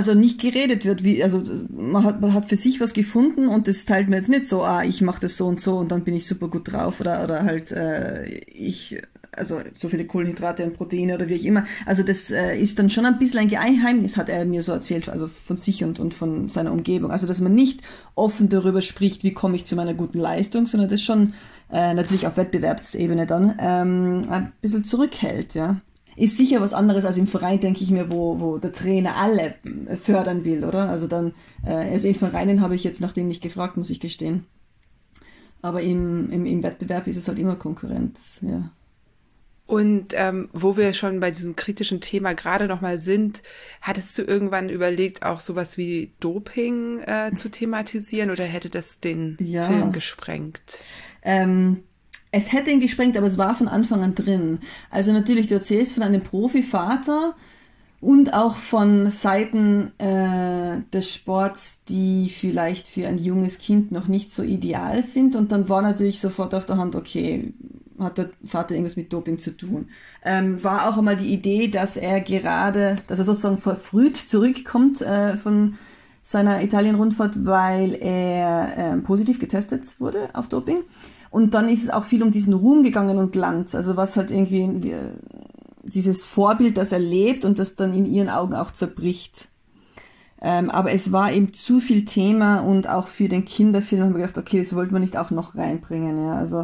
[0.00, 3.68] also nicht geredet wird, wie, also man hat, man hat für sich was gefunden und
[3.68, 6.04] das teilt mir jetzt nicht so, ah, ich mache das so und so und dann
[6.04, 10.72] bin ich super gut drauf oder, oder halt äh, ich, also so viele Kohlenhydrate und
[10.72, 11.64] Proteine oder wie ich immer.
[11.84, 15.10] Also das äh, ist dann schon ein bisschen ein Geheimnis, hat er mir so erzählt,
[15.10, 17.10] also von sich und, und von seiner Umgebung.
[17.10, 17.82] Also dass man nicht
[18.14, 21.34] offen darüber spricht, wie komme ich zu meiner guten Leistung, sondern das schon
[21.70, 25.76] äh, natürlich auf Wettbewerbsebene dann ähm, ein bisschen zurückhält, ja
[26.16, 29.54] ist sicher was anderes als im Verein, denke ich mir, wo, wo der Trainer alle
[30.02, 30.88] fördern will, oder?
[30.88, 31.32] Also dann,
[31.64, 34.46] äh, also in Vereinen habe ich jetzt nach dem nicht gefragt, muss ich gestehen.
[35.62, 38.70] Aber im, im, im Wettbewerb ist es halt immer Konkurrenz, ja.
[39.70, 43.40] Und ähm, wo wir schon bei diesem kritischen Thema gerade nochmal sind,
[43.80, 49.36] hattest du irgendwann überlegt, auch sowas wie Doping äh, zu thematisieren oder hätte das den
[49.38, 49.68] ja.
[49.68, 50.82] Film gesprengt?
[51.22, 51.84] Ähm,
[52.32, 54.60] es hätte ihn gesprengt, aber es war von Anfang an drin.
[54.90, 57.34] Also natürlich, du erzählst von einem Profivater
[58.00, 64.32] und auch von Seiten äh, des Sports, die vielleicht für ein junges Kind noch nicht
[64.32, 65.36] so ideal sind.
[65.36, 67.52] Und dann war natürlich sofort auf der Hand, okay,
[67.98, 69.88] hat der Vater irgendwas mit Doping zu tun.
[70.24, 75.36] Ähm, war auch einmal die Idee, dass er gerade, dass er sozusagen verfrüht zurückkommt äh,
[75.36, 75.74] von
[76.22, 80.78] seiner Italien-Rundfahrt, weil er äh, positiv getestet wurde auf Doping.
[81.30, 83.74] Und dann ist es auch viel um diesen Ruhm gegangen und Glanz.
[83.74, 84.68] Also was halt irgendwie
[85.82, 89.48] dieses Vorbild, das er lebt und das dann in ihren Augen auch zerbricht.
[90.42, 94.22] Ähm, aber es war eben zu viel Thema und auch für den Kinderfilm haben wir
[94.22, 96.16] gedacht, okay, das wollten wir nicht auch noch reinbringen.
[96.16, 96.34] Ja.
[96.34, 96.60] Also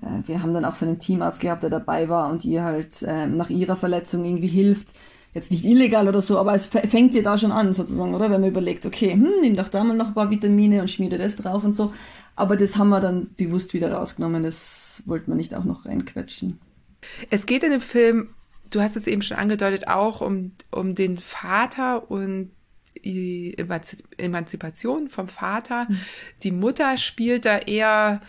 [0.00, 3.02] äh, wir haben dann auch so einen Teamarzt gehabt, der dabei war und ihr halt
[3.02, 4.94] äh, nach ihrer Verletzung irgendwie hilft.
[5.34, 8.30] Jetzt nicht illegal oder so, aber es fängt ihr da schon an sozusagen, oder?
[8.30, 11.10] Wenn man überlegt, okay, hm, nimm doch da mal noch ein paar Vitamine und schmier
[11.10, 11.92] dir das drauf und so.
[12.38, 14.44] Aber das haben wir dann bewusst wieder rausgenommen.
[14.44, 16.60] Das wollten wir nicht auch noch reinquetschen.
[17.30, 18.32] Es geht in dem Film,
[18.70, 22.52] du hast es eben schon angedeutet, auch um, um den Vater und
[23.04, 23.56] die
[24.18, 25.86] Emanzipation vom Vater.
[25.88, 26.00] Mhm.
[26.44, 28.20] Die Mutter spielt da eher,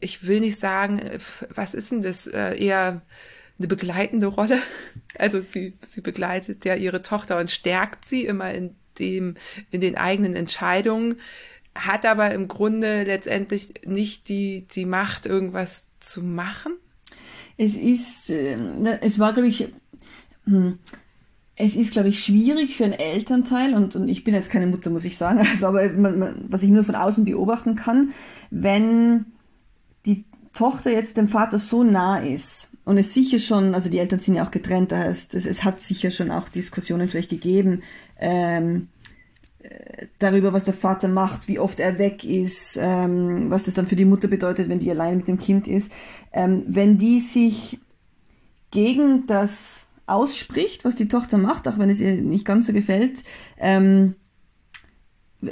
[0.00, 1.00] ich will nicht sagen,
[1.54, 3.02] was ist denn das, äh, eher
[3.58, 4.58] eine begleitende Rolle.
[5.18, 9.34] Also sie, sie begleitet ja ihre Tochter und stärkt sie immer in dem,
[9.70, 11.16] in den eigenen Entscheidungen
[11.76, 16.72] hat aber im Grunde letztendlich nicht die, die Macht, irgendwas zu machen?
[17.56, 18.56] Es ist, äh,
[19.00, 19.68] es war, glaube ich,
[20.44, 20.78] hm,
[21.56, 24.90] es ist, glaube ich, schwierig für einen Elternteil, und, und ich bin jetzt keine Mutter,
[24.90, 28.12] muss ich sagen, also, aber man, man, was ich nur von außen beobachten kann,
[28.50, 29.26] wenn
[30.04, 34.18] die Tochter jetzt dem Vater so nah ist und es sicher schon, also die Eltern
[34.18, 37.82] sind ja auch getrennt, da heißt, es, es hat sicher schon auch Diskussionen vielleicht gegeben,
[38.18, 38.88] ähm,
[40.18, 43.96] darüber, was der Vater macht, wie oft er weg ist, ähm, was das dann für
[43.96, 45.90] die Mutter bedeutet, wenn die allein mit dem Kind ist.
[46.32, 47.78] Ähm, wenn die sich
[48.70, 53.24] gegen das ausspricht, was die Tochter macht, auch wenn es ihr nicht ganz so gefällt,
[53.58, 54.14] ähm,
[55.42, 55.50] äh,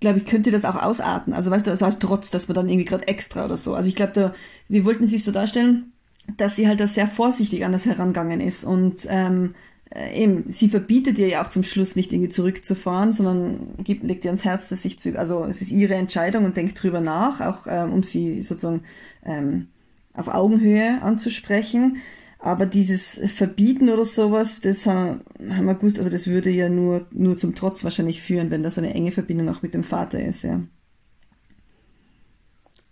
[0.00, 1.34] glaube ich, könnte das auch ausarten.
[1.34, 3.74] Also weißt du, also als Trotz, dass man dann irgendwie gerade extra oder so.
[3.74, 4.32] Also ich glaube,
[4.68, 5.92] wir wollten sich so darstellen,
[6.36, 9.54] dass sie halt da sehr vorsichtig an das herangegangen ist und ähm,
[9.92, 14.24] äh, eben, sie verbietet ihr ja auch zum Schluss nicht irgendwie zurückzufahren, sondern gibt, legt
[14.24, 17.40] ihr ans Herz, dass sich zu, also es ist ihre Entscheidung und denkt drüber nach,
[17.40, 18.84] auch ähm, um sie sozusagen
[19.24, 19.68] ähm,
[20.14, 21.98] auf Augenhöhe anzusprechen.
[22.38, 27.06] Aber dieses Verbieten oder sowas, das haben, haben wir gewusst, also das würde ja nur,
[27.10, 30.22] nur zum Trotz wahrscheinlich führen, wenn da so eine enge Verbindung auch mit dem Vater
[30.22, 30.60] ist, ja.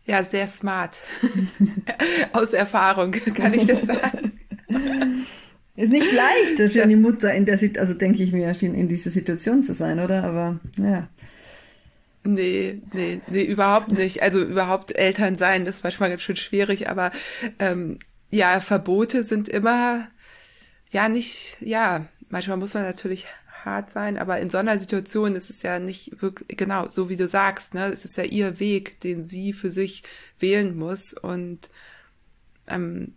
[0.04, 1.00] Ja, sehr smart.
[2.32, 4.32] Aus Erfahrung kann ich das sagen.
[5.78, 8.88] Ist nicht leicht für eine Mutter in der Situation, also denke ich mir, in, in
[8.88, 10.24] dieser Situation zu sein, oder?
[10.24, 11.08] Aber ja.
[12.24, 14.20] Nee, nee, nee, überhaupt nicht.
[14.20, 17.12] Also überhaupt Eltern sein ist manchmal ganz schön schwierig, aber
[17.60, 20.08] ähm, ja, Verbote sind immer,
[20.90, 23.26] ja, nicht, ja, manchmal muss man natürlich
[23.64, 27.16] hart sein, aber in so einer Situation ist es ja nicht wirklich, genau, so wie
[27.16, 30.02] du sagst, ne, es ist ja ihr Weg, den sie für sich
[30.40, 31.70] wählen muss und
[32.66, 33.14] ähm,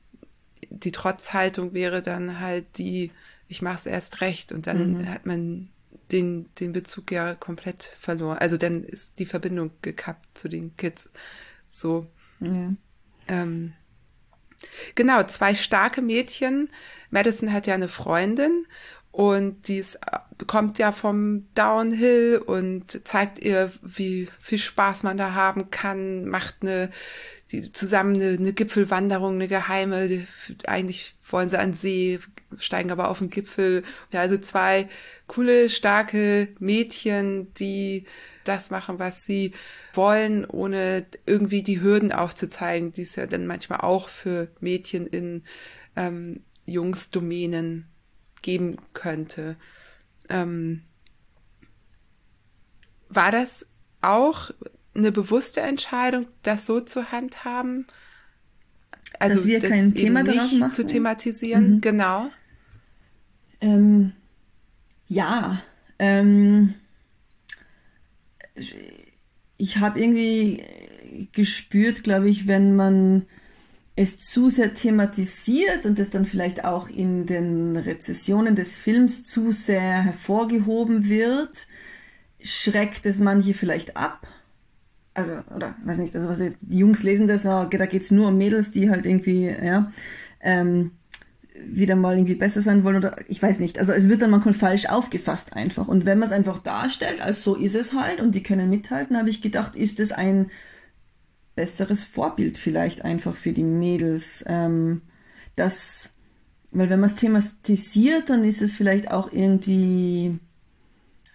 [0.70, 3.12] die Trotzhaltung wäre dann halt die,
[3.48, 5.10] ich mach's erst recht und dann mhm.
[5.10, 5.70] hat man
[6.12, 8.38] den, den Bezug ja komplett verloren.
[8.38, 11.12] Also dann ist die Verbindung gekappt zu den Kids.
[11.70, 12.08] So.
[12.40, 12.74] Ja.
[13.28, 13.74] Ähm,
[14.96, 16.70] genau, zwei starke Mädchen.
[17.10, 18.66] Madison hat ja eine Freundin
[19.12, 20.00] und die ist,
[20.48, 26.58] kommt ja vom Downhill und zeigt ihr, wie viel Spaß man da haben kann, macht
[26.62, 26.92] eine,
[27.52, 30.28] die, zusammen eine, eine Gipfelwanderung, eine geheime, die,
[30.66, 32.20] eigentlich wollen sie an See,
[32.58, 33.84] steigen aber auf den Gipfel.
[34.12, 34.88] Ja, also zwei
[35.28, 38.06] coole, starke Mädchen, die
[38.46, 39.52] das machen, was sie
[39.94, 45.44] wollen, ohne irgendwie die Hürden aufzuzeigen, die es ja dann manchmal auch für Mädchen in
[45.96, 47.91] ähm, Jungsdomänen
[48.42, 49.56] geben könnte.
[50.30, 50.84] Ähm,
[53.10, 53.66] war das
[54.02, 54.52] auch
[54.94, 57.86] eine bewusste Entscheidung, das so zu handhaben?
[59.20, 60.72] Also Dass wir das kein Thema nicht machen?
[60.72, 61.82] zu thematisieren, mhm.
[61.82, 62.30] genau.
[63.60, 64.14] Ähm,
[65.08, 65.62] ja,
[66.00, 66.74] ähm,
[69.58, 70.64] ich habe irgendwie
[71.34, 73.28] gespürt, glaube ich, wenn man
[74.02, 79.52] es zu sehr thematisiert und es dann vielleicht auch in den Rezessionen des Films zu
[79.52, 81.68] sehr hervorgehoben wird,
[82.42, 84.28] schreckt es manche vielleicht ab.
[85.14, 88.38] Also, oder weiß nicht, also was die Jungs lesen das, da geht es nur um
[88.38, 89.92] Mädels, die halt irgendwie, ja,
[90.40, 90.92] ähm,
[91.54, 93.78] wieder mal irgendwie besser sein wollen oder ich weiß nicht.
[93.78, 95.88] Also es wird dann manchmal falsch aufgefasst einfach.
[95.88, 99.18] Und wenn man es einfach darstellt, als so ist es halt und die können mithalten,
[99.18, 100.50] habe ich gedacht, ist es ein
[101.56, 104.44] besseres Vorbild vielleicht einfach für die Mädels.
[104.48, 105.02] Ähm,
[105.56, 106.12] das,
[106.72, 110.40] weil wenn man es thematisiert, dann ist es vielleicht auch irgendwie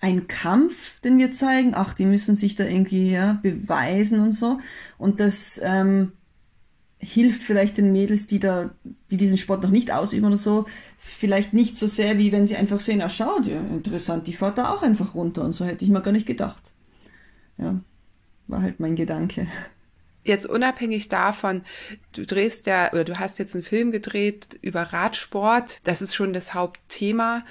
[0.01, 1.73] ein Kampf, den wir zeigen.
[1.75, 4.59] Ach, die müssen sich da irgendwie ja, beweisen und so.
[4.99, 6.13] Und das ähm,
[6.99, 8.71] hilft vielleicht den Mädels, die da,
[9.11, 10.67] die diesen Sport noch nicht ausüben oder so,
[10.99, 14.59] vielleicht nicht so sehr, wie wenn sie einfach sehen, ah, schau, ja, interessant, die fährt
[14.59, 16.73] da auch einfach runter und so hätte ich mir gar nicht gedacht.
[17.59, 17.81] Ja,
[18.47, 19.47] war halt mein Gedanke.
[20.27, 21.63] Jetzt unabhängig davon,
[22.13, 26.33] du drehst ja, oder du hast jetzt einen Film gedreht über Radsport, das ist schon
[26.33, 27.45] das Hauptthema.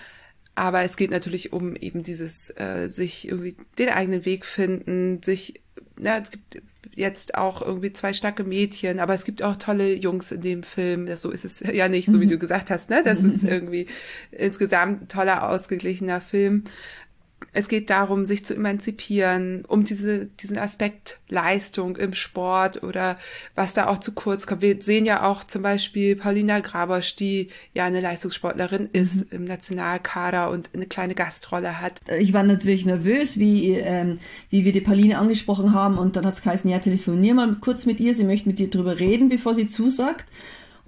[0.55, 5.61] Aber es geht natürlich um eben dieses, äh, sich irgendwie den eigenen Weg finden, sich,
[5.99, 6.61] ja, es gibt
[6.95, 11.05] jetzt auch irgendwie zwei starke Mädchen, aber es gibt auch tolle Jungs in dem Film.
[11.05, 12.31] Das, so ist es ja nicht, so wie mhm.
[12.31, 13.01] du gesagt hast, ne?
[13.03, 13.87] Das ist irgendwie
[14.31, 16.63] insgesamt ein toller, ausgeglichener Film.
[17.57, 23.17] Es geht darum, sich zu emanzipieren, um diese, diesen Aspekt Leistung im Sport oder
[23.55, 24.61] was da auch zu kurz kommt.
[24.61, 29.37] Wir sehen ja auch zum Beispiel Paulina Grabosch, die ja eine Leistungssportlerin ist mhm.
[29.37, 32.01] im Nationalkader und eine kleine Gastrolle hat.
[32.19, 34.19] Ich war natürlich nervös, wie, ähm,
[34.49, 37.85] wie wir die Pauline angesprochen haben und dann hat es geheißen, ja, telefonier mal kurz
[37.85, 40.25] mit ihr, sie möchte mit dir drüber reden, bevor sie zusagt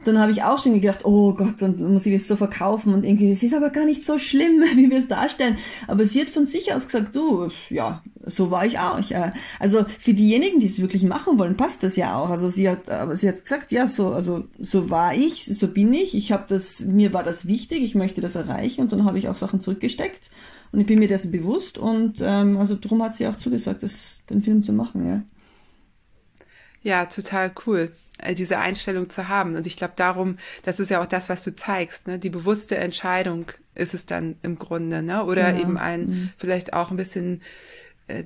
[0.08, 3.04] dann habe ich auch schon gedacht, oh Gott, dann muss ich das so verkaufen und
[3.04, 5.58] irgendwie, es ist aber gar nicht so schlimm, wie wir es darstellen.
[5.88, 9.00] Aber sie hat von sich aus gesagt, du, ja, so war ich auch.
[9.60, 12.30] Also für diejenigen, die es wirklich machen wollen, passt das ja auch.
[12.30, 15.94] Also sie hat, aber sie hat gesagt, ja, so, also so war ich, so bin
[15.94, 16.16] ich.
[16.16, 19.28] Ich habe das, mir war das wichtig, ich möchte das erreichen und dann habe ich
[19.30, 20.32] auch Sachen zurückgesteckt
[20.72, 24.22] und ich bin mir dessen bewusst und ähm, also darum hat sie auch zugesagt, das,
[24.30, 25.24] den Film zu machen, ja.
[26.84, 27.92] Ja, total cool.
[28.18, 29.56] Äh, diese Einstellung zu haben.
[29.56, 32.18] Und ich glaube darum, das ist ja auch das, was du zeigst, ne?
[32.18, 35.24] Die bewusste Entscheidung ist es dann im Grunde, ne?
[35.26, 35.60] Oder ja.
[35.60, 36.30] eben ein, mhm.
[36.38, 37.42] vielleicht auch ein bisschen
[38.08, 38.24] äh,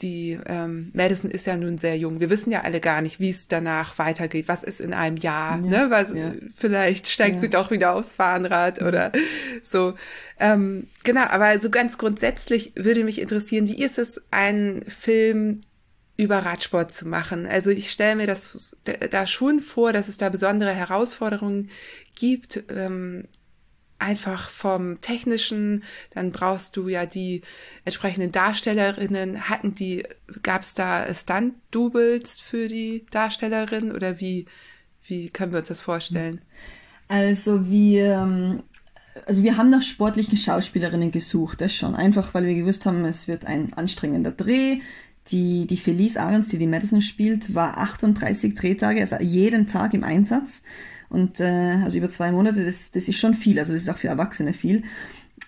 [0.00, 2.20] die ähm, Madison ist ja nun sehr jung.
[2.20, 4.48] Wir wissen ja alle gar nicht, wie es danach weitergeht.
[4.48, 5.60] Was ist in einem Jahr?
[5.60, 5.86] Ja, ne?
[5.90, 6.32] Was, ja.
[6.56, 7.40] Vielleicht steigt ja.
[7.40, 9.12] sie doch wieder aufs Fahnrad oder
[9.62, 9.94] so.
[10.38, 15.60] Ähm, genau, aber so ganz grundsätzlich würde mich interessieren, wie ist es, einen Film
[16.20, 17.46] über Radsport zu machen.
[17.46, 21.70] Also ich stelle mir das da schon vor, dass es da besondere Herausforderungen
[22.14, 22.62] gibt.
[22.68, 23.24] Ähm,
[23.98, 25.82] einfach vom technischen,
[26.14, 27.42] dann brauchst du ja die
[27.84, 29.48] entsprechenden Darstellerinnen.
[29.48, 30.04] Hatten die,
[30.42, 34.46] gab es da Stunt-Doubles für die Darstellerin oder wie,
[35.04, 36.42] wie können wir uns das vorstellen?
[37.08, 38.62] Also wir, ähm,
[39.26, 41.94] also wir haben nach sportlichen Schauspielerinnen gesucht, das schon.
[41.94, 44.80] Einfach, weil wir gewusst haben, es wird ein anstrengender Dreh.
[45.30, 50.04] Die, die Felice Ahrens, die die Madison spielt, war 38 Drehtage, also jeden Tag im
[50.04, 50.62] Einsatz.
[51.08, 53.98] Und äh, also über zwei Monate, das, das ist schon viel, also das ist auch
[53.98, 54.84] für Erwachsene viel.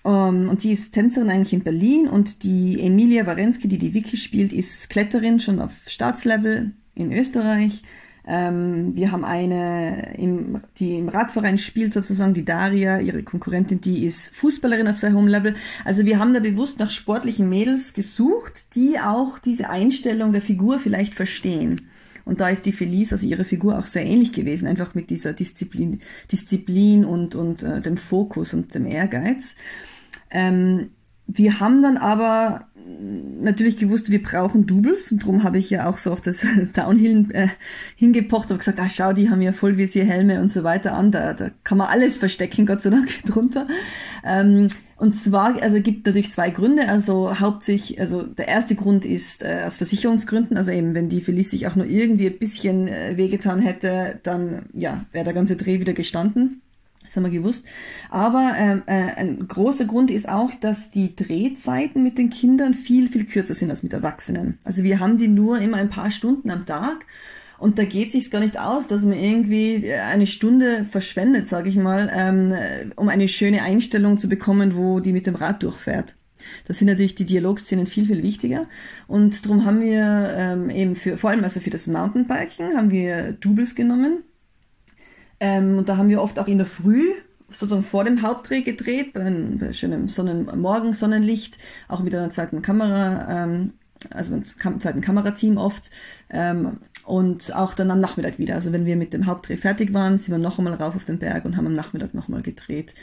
[0.03, 3.95] Um, ähm, und sie ist Tänzerin eigentlich in Berlin und die Emilia Warensky, die die
[3.95, 7.83] Vicky spielt, ist Kletterin schon auf Staatslevel in Österreich.
[8.27, 14.07] Ähm, wir haben eine, im, die im Radverein spielt sozusagen, die Daria, ihre Konkurrentin, die
[14.07, 15.55] ist Fußballerin auf sehr hohem Level.
[15.85, 20.79] Also wir haben da bewusst nach sportlichen Mädels gesucht, die auch diese Einstellung der Figur
[20.79, 21.89] vielleicht verstehen.
[22.25, 25.33] Und da ist die Felice, also ihre Figur, auch sehr ähnlich gewesen, einfach mit dieser
[25.33, 29.57] Disziplin, Disziplin und, und äh, dem Fokus und dem Ehrgeiz.
[30.31, 30.91] Ähm,
[31.27, 32.69] wir haben dann aber
[33.41, 37.27] natürlich gewusst, wir brauchen Doubles und darum habe ich ja auch so auf das Downhill
[37.33, 37.49] äh,
[37.97, 41.51] hingepocht und gesagt, ah schau, die haben ja Vollvisierhelme und so weiter an, da, da
[41.65, 43.67] kann man alles verstecken, Gott sei Dank, drunter.
[44.25, 46.89] Ähm, und zwar, also gibt natürlich zwei Gründe.
[46.89, 50.57] Also hauptsächlich, also der erste Grund ist äh, aus Versicherungsgründen.
[50.57, 54.67] Also eben, wenn die Felice sich auch nur irgendwie ein bisschen äh, wehgetan hätte, dann
[54.73, 56.63] ja, wäre der ganze Dreh wieder gestanden.
[57.13, 57.67] Das haben wir gewusst.
[58.09, 63.07] Aber ähm, äh, ein großer Grund ist auch, dass die Drehzeiten mit den Kindern viel,
[63.09, 64.59] viel kürzer sind als mit Erwachsenen.
[64.65, 67.05] Also wir haben die nur immer ein paar Stunden am Tag
[67.59, 71.77] und da geht sich's gar nicht aus, dass man irgendwie eine Stunde verschwendet, sage ich
[71.77, 72.55] mal, ähm,
[72.97, 76.15] um eine schöne Einstellung zu bekommen, wo die mit dem Rad durchfährt.
[76.67, 78.69] Da sind natürlich die Dialogszenen viel, viel wichtiger.
[79.07, 83.33] Und darum haben wir ähm, eben für, vor allem also für das Mountainbiken, haben wir
[83.35, 84.25] Doubles genommen.
[85.43, 87.15] Ähm, und da haben wir oft auch in der Früh
[87.49, 92.31] sozusagen vor dem Hauptdreh gedreht, bei, einem, bei schönem Sonnen Morgen Sonnenlicht, auch mit einer
[92.31, 93.73] zweiten Kamera, ähm,
[94.11, 95.91] also mit einem zweiten Kamerateam oft.
[96.31, 98.55] Ähm, und auch dann am Nachmittag wieder.
[98.55, 101.19] Also wenn wir mit dem Hauptdreh fertig waren, sind wir noch einmal rauf auf den
[101.19, 102.95] Berg und haben am Nachmittag noch mal gedreht.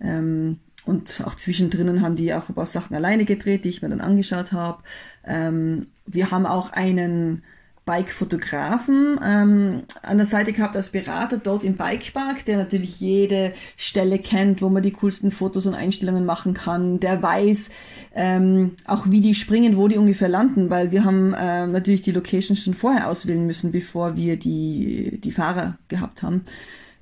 [0.00, 3.90] Ähm, und auch zwischendrin haben die auch ein paar Sachen alleine gedreht, die ich mir
[3.90, 4.82] dann angeschaut habe.
[5.26, 7.42] Ähm, wir haben auch einen
[7.84, 14.20] Bike-Fotografen ähm, an der Seite gehabt als Berater dort im Bikepark, der natürlich jede Stelle
[14.20, 17.00] kennt, wo man die coolsten Fotos und Einstellungen machen kann.
[17.00, 17.70] Der weiß
[18.14, 22.12] ähm, auch, wie die springen, wo die ungefähr landen, weil wir haben äh, natürlich die
[22.12, 26.44] Locations schon vorher auswählen müssen, bevor wir die, die Fahrer gehabt haben.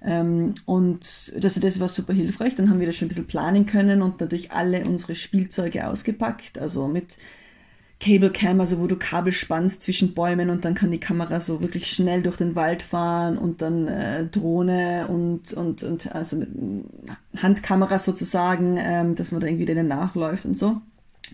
[0.02, 2.54] Ähm, und das, das war super hilfreich.
[2.54, 6.58] Dann haben wir das schon ein bisschen planen können und natürlich alle unsere Spielzeuge ausgepackt,
[6.58, 7.18] also mit
[8.00, 11.60] Cable Cam, also wo du Kabel spannst zwischen Bäumen und dann kann die Kamera so
[11.60, 16.48] wirklich schnell durch den Wald fahren und dann äh, Drohne und, und, und also mit
[17.36, 20.80] Handkamera sozusagen, ähm, dass man da irgendwie denen nachläuft und so.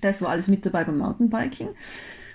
[0.00, 1.68] Das war alles mit dabei beim Mountainbiking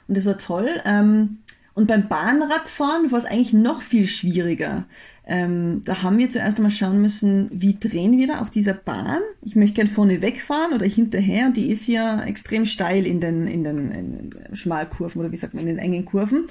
[0.08, 0.70] und das war toll.
[0.86, 1.39] Ähm,
[1.74, 4.86] und beim Bahnradfahren war es eigentlich noch viel schwieriger.
[5.25, 9.21] Ähm, da haben wir zuerst einmal schauen müssen, wie drehen wir da auf dieser Bahn.
[9.43, 11.51] Ich möchte gern vorne wegfahren oder hinterher.
[11.51, 15.62] Die ist ja extrem steil in den, in den, in Schmalkurven oder wie sagt man,
[15.62, 16.47] in den engen Kurven.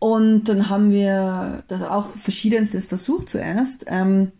[0.00, 4.32] Und dann haben wir das auch verschiedenstes versucht zuerst, ähm,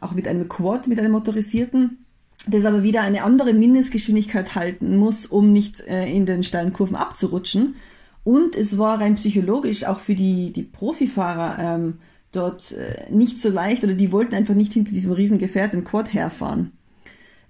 [0.00, 1.98] auch mit einem Quad, mit einem motorisierten,
[2.46, 6.96] das aber wieder eine andere Mindestgeschwindigkeit halten muss, um nicht äh, in den steilen Kurven
[6.96, 7.74] abzurutschen.
[8.24, 11.98] Und es war rein psychologisch auch für die, die Profifahrer ähm,
[12.32, 15.84] dort äh, nicht so leicht oder die wollten einfach nicht hinter diesem riesen Gefährt im
[15.84, 16.72] Quad herfahren.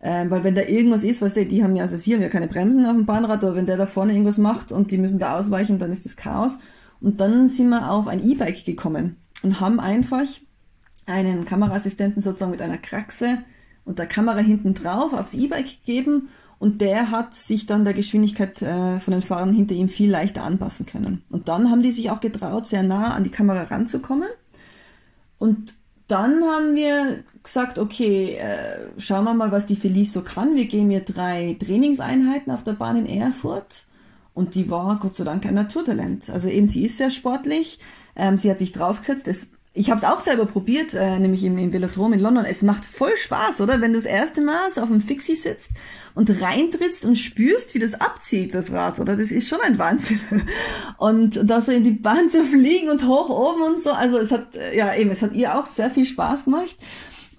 [0.03, 2.29] Ähm, weil wenn da irgendwas ist, weißt du, die haben ja, also sie haben ja
[2.29, 5.21] keine Bremsen auf dem Bahnrad, aber wenn der da vorne irgendwas macht und die müssen
[5.21, 6.59] da ausweichen, dann ist das Chaos.
[7.01, 10.27] Und dann sind wir auf ein E-Bike gekommen und haben einfach
[11.07, 13.39] einen Kameraassistenten sozusagen mit einer Kraxe
[13.85, 18.63] und der Kamera hinten drauf aufs E-Bike gegeben und der hat sich dann der Geschwindigkeit
[18.63, 21.23] äh, von den Fahrern hinter ihm viel leichter anpassen können.
[21.31, 24.29] Und dann haben die sich auch getraut, sehr nah an die Kamera ranzukommen
[25.43, 25.75] und
[26.07, 30.55] dann haben wir gesagt, okay, äh, schauen wir mal, was die Felice so kann.
[30.55, 33.85] Wir geben ihr drei Trainingseinheiten auf der Bahn in Erfurt.
[34.35, 36.31] Und die war Gott sei Dank ein Naturtalent.
[36.31, 37.81] Also eben, sie ist sehr sportlich.
[38.15, 39.27] Ähm, sie hat sich draufgesetzt.
[39.27, 42.45] Es ich habe es auch selber probiert, äh, nämlich im, im Velodrom in London.
[42.45, 43.81] Es macht voll Spaß, oder?
[43.81, 45.71] Wenn du das erste Mal so auf dem Fixie sitzt
[46.15, 49.17] und reintrittst und spürst, wie das abzieht, das Rad, oder?
[49.17, 50.21] Das ist schon ein Wahnsinn.
[50.99, 53.91] Und da so in die Bahn zu fliegen und hoch oben und so.
[53.91, 56.77] Also es hat, äh, ja eben, es hat ihr auch sehr viel Spaß gemacht.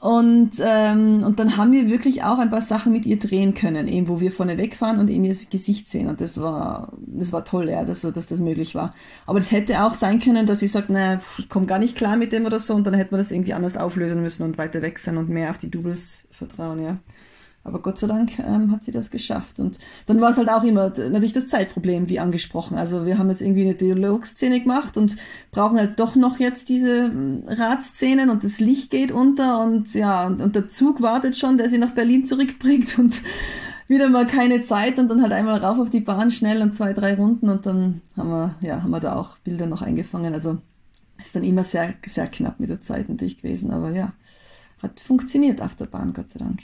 [0.04, 3.88] Und, ähm, und dann haben wir wirklich auch ein paar Sachen mit ihr drehen können,
[3.88, 6.10] eben wo wir vorne wegfahren und eben ihr Gesicht sehen.
[6.10, 8.94] Und das war, das war toll, ja, dass, dass das möglich war.
[9.26, 12.18] Aber das hätte auch sein können, dass sie sagt, naja, ich komme gar nicht klar
[12.18, 14.82] mit dem oder so und dann hätte man das irgendwie anders auflösen müssen und weiter
[14.82, 16.98] weg sein und mehr auf die Doubles vertrauen, ja.
[17.66, 19.60] Aber Gott sei Dank ähm, hat sie das geschafft.
[19.60, 22.78] Und dann war es halt auch immer natürlich das Zeitproblem, wie angesprochen.
[22.78, 25.16] Also wir haben jetzt irgendwie eine Dialogszene gemacht und
[25.52, 30.26] brauchen halt doch noch jetzt diese hm, Radszenen und das Licht geht unter und ja,
[30.26, 33.22] und, und der Zug wartet schon, der sie nach Berlin zurückbringt und
[33.88, 36.94] wieder mal keine Zeit und dann halt einmal rauf auf die Bahn schnell und zwei,
[36.94, 40.34] drei Runden und dann haben wir, ja, haben wir da auch Bilder noch eingefangen.
[40.34, 40.58] Also
[41.18, 44.14] ist dann immer sehr, sehr knapp mit der Zeit natürlich gewesen, aber ja,
[44.82, 46.60] hat funktioniert auf der Bahn, Gott sei Dank.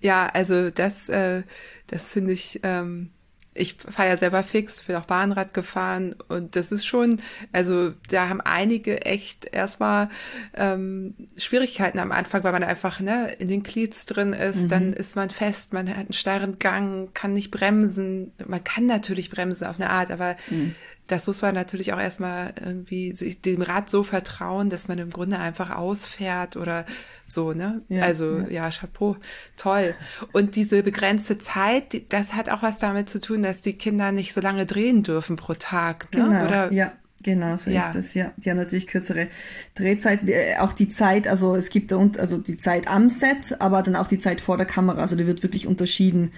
[0.00, 1.42] Ja, also das, äh,
[1.86, 3.10] das finde ich, ähm,
[3.54, 7.20] ich fahre ja selber fix, bin auch Bahnrad gefahren und das ist schon,
[7.52, 10.10] also da haben einige echt erstmal
[10.54, 14.68] ähm, Schwierigkeiten am Anfang, weil man einfach ne, in den Glieds drin ist, mhm.
[14.68, 18.32] dann ist man fest, man hat einen steilen Gang, kann nicht bremsen.
[18.46, 20.74] Man kann natürlich bremsen auf eine Art, aber mhm
[21.08, 25.10] das muss man natürlich auch erstmal irgendwie sich dem Rad so vertrauen, dass man im
[25.10, 26.84] Grunde einfach ausfährt oder
[27.26, 27.82] so, ne?
[27.88, 28.48] Ja, also ja.
[28.48, 29.16] ja, Chapeau,
[29.56, 29.94] toll.
[30.32, 34.34] Und diese begrenzte Zeit, das hat auch was damit zu tun, dass die Kinder nicht
[34.34, 36.24] so lange drehen dürfen pro Tag, ne?
[36.24, 36.72] Genau, oder?
[36.72, 36.92] Ja.
[37.24, 37.80] Genau, so ja.
[37.80, 38.30] ist es, ja.
[38.36, 39.26] Die haben natürlich kürzere
[39.74, 43.82] Drehzeit, äh, auch die Zeit, also es gibt da also die Zeit am Set, aber
[43.82, 46.30] dann auch die Zeit vor der Kamera, also die wird wirklich unterschieden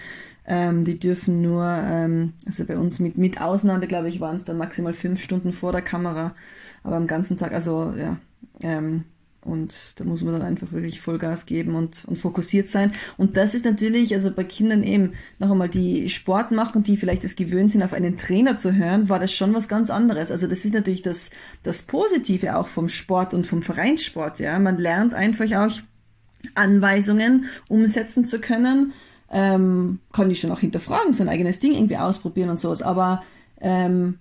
[0.47, 4.45] ähm, die dürfen nur, ähm, also bei uns mit, mit Ausnahme, glaube ich, waren es
[4.45, 6.35] dann maximal fünf Stunden vor der Kamera,
[6.83, 8.17] aber am ganzen Tag, also ja,
[8.63, 9.05] ähm,
[9.43, 12.93] und da muss man dann einfach wirklich Vollgas geben und, und fokussiert sein.
[13.17, 17.25] Und das ist natürlich, also bei Kindern eben, noch einmal, die Sport machen, die vielleicht
[17.25, 20.31] es gewöhnt sind, auf einen Trainer zu hören, war das schon was ganz anderes.
[20.31, 21.31] Also das ist natürlich das,
[21.63, 24.59] das Positive auch vom Sport und vom Vereinssport, ja.
[24.59, 25.81] Man lernt einfach auch
[26.55, 28.93] Anweisungen umsetzen zu können
[29.31, 33.23] ähm, kann ich schon auch hinterfragen, sein eigenes Ding irgendwie ausprobieren und sowas, aber
[33.61, 34.19] ähm,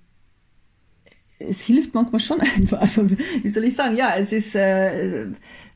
[1.39, 2.79] es hilft manchmal schon einfach.
[2.79, 3.95] Also, wie soll ich sagen?
[3.95, 5.27] Ja, es ist, äh,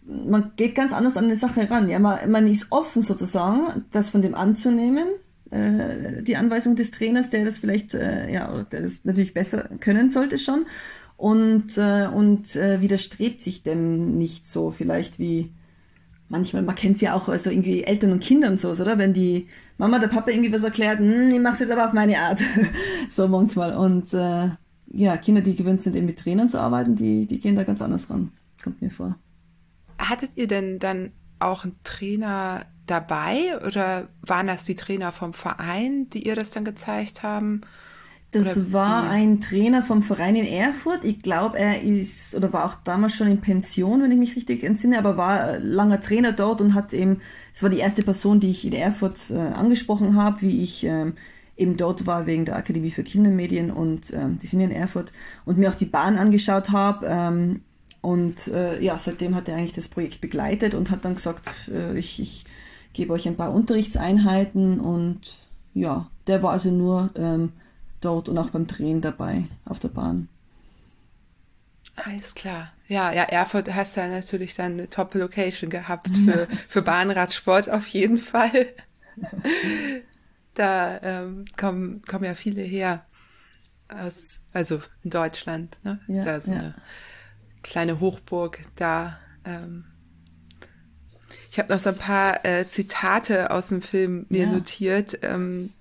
[0.05, 1.89] man geht ganz anders an eine Sache ran.
[1.89, 5.07] Ja, man, man ist offen sozusagen, das von dem anzunehmen,
[5.49, 10.09] äh, die Anweisung des Trainers, der das vielleicht, äh, ja, der das natürlich besser können
[10.09, 10.65] sollte schon
[11.17, 15.51] und, äh, und äh, widerstrebt sich dem nicht so vielleicht wie,
[16.33, 18.97] manchmal, man kennt es ja auch, also irgendwie Eltern und Kinder und so, oder?
[18.97, 22.19] Wenn die Mama, der Papa irgendwie was erklärt, hm, ich mach's jetzt aber auf meine
[22.19, 22.39] Art.
[23.09, 23.75] so manchmal.
[23.75, 24.49] Und äh,
[24.87, 27.81] ja, Kinder, die gewöhnt sind, eben mit Trainern zu arbeiten, die, die gehen da ganz
[27.81, 28.31] anders ran.
[28.63, 29.15] Kommt mir vor.
[29.99, 36.09] Hattet ihr denn dann auch einen Trainer dabei oder waren das die Trainer vom Verein,
[36.09, 37.61] die ihr das dann gezeigt haben?
[38.35, 39.07] Das oder war wie?
[39.09, 41.05] ein Trainer vom Verein in Erfurt.
[41.05, 44.63] Ich glaube, er ist oder war auch damals schon in Pension, wenn ich mich richtig
[44.63, 47.21] entsinne, aber war langer Trainer dort und hat eben,
[47.53, 51.13] es war die erste Person, die ich in Erfurt äh, angesprochen habe, wie ich ähm,
[51.55, 55.11] eben dort war wegen der Akademie für Kindermedien und ähm, die sind in Erfurt
[55.45, 57.05] und mir auch die Bahn angeschaut habe.
[57.07, 57.61] Ähm,
[58.01, 61.97] und äh, ja, seitdem hat er eigentlich das Projekt begleitet und hat dann gesagt, äh,
[61.97, 62.45] ich, ich
[62.91, 65.37] gebe euch ein paar Unterrichtseinheiten und
[65.73, 67.53] ja, der war also nur ähm,
[68.03, 70.29] dort und auch beim Drehen dabei auf der Bahn.
[71.95, 72.71] Alles klar.
[72.87, 78.17] Ja, ja, Erfurt hast ja natürlich dann eine Top-Location gehabt für, für Bahnradsport auf jeden
[78.17, 78.67] Fall.
[80.55, 83.05] da ähm, kommen, kommen ja viele her.
[83.89, 85.77] Aus, also in Deutschland.
[85.83, 85.99] Ne?
[86.07, 86.57] Ja, ist ja so ja.
[86.57, 86.75] eine
[87.61, 89.19] kleine Hochburg da.
[89.45, 89.85] Ähm.
[91.51, 94.51] Ich habe noch so ein paar äh, Zitate aus dem Film mir ja.
[94.51, 95.19] notiert.
[95.21, 95.71] Ähm,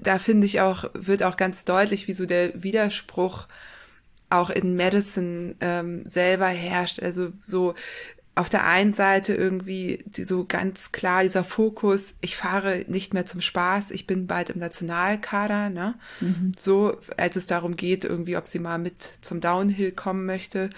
[0.00, 3.46] da finde ich auch, wird auch ganz deutlich, wie so der Widerspruch
[4.30, 7.00] auch in Madison ähm, selber herrscht.
[7.00, 7.74] Also so
[8.34, 13.26] auf der einen Seite irgendwie die, so ganz klar dieser Fokus, ich fahre nicht mehr
[13.26, 15.94] zum Spaß, ich bin bald im Nationalkader, ne?
[16.20, 16.52] Mhm.
[16.58, 20.70] So, als es darum geht, irgendwie, ob sie mal mit zum Downhill kommen möchte.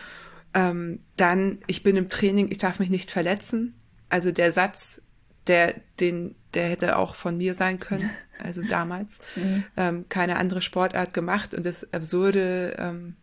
[0.52, 3.74] Ähm, dann, ich bin im Training, ich darf mich nicht verletzen.
[4.08, 5.00] Also der Satz,
[5.46, 8.10] der, den, der hätte auch von mir sein können,
[8.42, 9.18] also damals.
[9.36, 9.64] Mhm.
[9.76, 13.16] Ähm, keine andere Sportart gemacht und das Absurde ähm,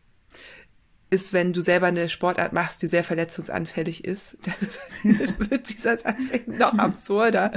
[1.10, 4.38] ist, wenn du selber eine Sportart machst, die sehr verletzungsanfällig ist,
[5.04, 7.52] dann wird dieser Satz eben noch absurder.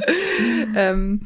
[0.74, 1.20] ähm,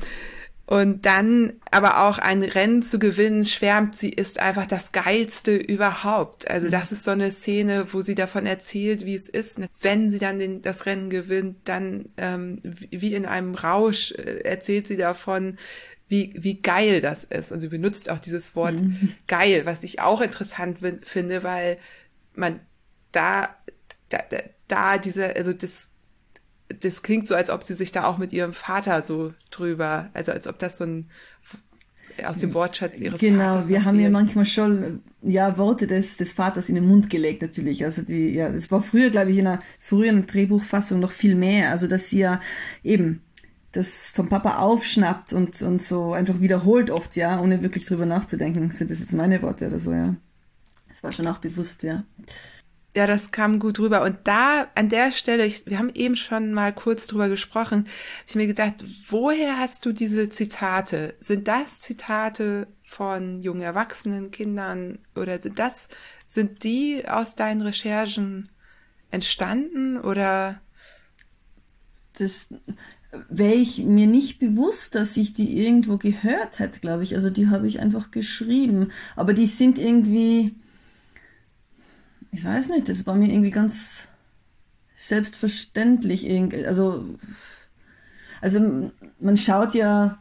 [0.69, 6.51] und dann aber auch ein Rennen zu gewinnen, schwärmt sie, ist einfach das Geilste überhaupt.
[6.51, 9.59] Also das ist so eine Szene, wo sie davon erzählt, wie es ist.
[9.81, 14.87] Wenn sie dann den, das Rennen gewinnt, dann ähm, wie in einem Rausch äh, erzählt
[14.87, 15.57] sie davon,
[16.07, 17.51] wie, wie geil das ist.
[17.51, 19.15] Und sie benutzt auch dieses Wort mhm.
[19.27, 21.79] geil, was ich auch interessant finde, weil
[22.35, 22.61] man
[23.13, 23.57] da,
[24.11, 24.19] da,
[24.69, 25.89] da diese, also das
[26.81, 30.33] das klingt so, als ob sie sich da auch mit ihrem Vater so drüber, also
[30.33, 31.09] als ob das so ein
[32.25, 33.67] aus dem Wortschatz ihres genau, Vaters.
[33.67, 37.43] Genau, wir haben ja manchmal schon ja Worte des, des Vaters in den Mund gelegt
[37.43, 37.85] natürlich.
[37.85, 41.71] Also die, ja, das war früher, glaube ich, in einer früheren Drehbuchfassung noch viel mehr.
[41.71, 42.41] Also dass sie ja
[42.83, 43.23] eben
[43.73, 48.71] das vom Papa aufschnappt und, und so einfach wiederholt oft, ja, ohne wirklich drüber nachzudenken.
[48.71, 50.17] Sind das jetzt meine Worte oder so, ja.
[50.89, 52.03] Das war schon auch bewusst, ja.
[52.99, 54.03] Ja, das kam gut rüber.
[54.03, 58.29] Und da, an der Stelle, ich, wir haben eben schon mal kurz drüber gesprochen, hab
[58.29, 58.75] ich mir gedacht,
[59.09, 61.15] woher hast du diese Zitate?
[61.21, 65.87] Sind das Zitate von jungen Erwachsenen, Kindern oder sind das,
[66.27, 68.49] sind die aus deinen Recherchen
[69.13, 70.61] entstanden oder?
[72.15, 72.49] Das,
[73.29, 77.15] wäre ich mir nicht bewusst, dass ich die irgendwo gehört hätte, glaube ich.
[77.15, 78.91] Also die habe ich einfach geschrieben.
[79.15, 80.57] Aber die sind irgendwie,
[82.31, 84.09] ich weiß nicht, das war mir irgendwie ganz
[84.95, 86.29] selbstverständlich.
[86.67, 87.05] Also,
[88.41, 90.21] also man schaut ja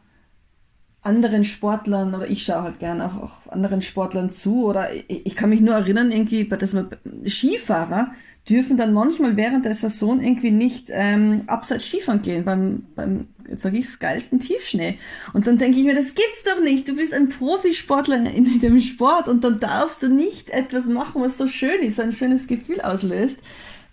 [1.02, 5.36] anderen Sportlern, oder ich schaue halt gern auch, auch anderen Sportlern zu, oder ich, ich
[5.36, 6.90] kann mich nur erinnern, irgendwie, dass man
[7.26, 8.12] Skifahrer,
[8.48, 13.62] dürfen dann manchmal während der Saison irgendwie nicht ähm, abseits Skifahren gehen, beim, beim jetzt
[13.62, 14.98] sage ich geilsten Tiefschnee.
[15.32, 16.86] Und dann denke ich mir, das gibt's doch nicht.
[16.88, 21.38] Du bist ein Profisportler in dem Sport und dann darfst du nicht etwas machen, was
[21.38, 23.38] so schön ist, ein schönes Gefühl auslöst,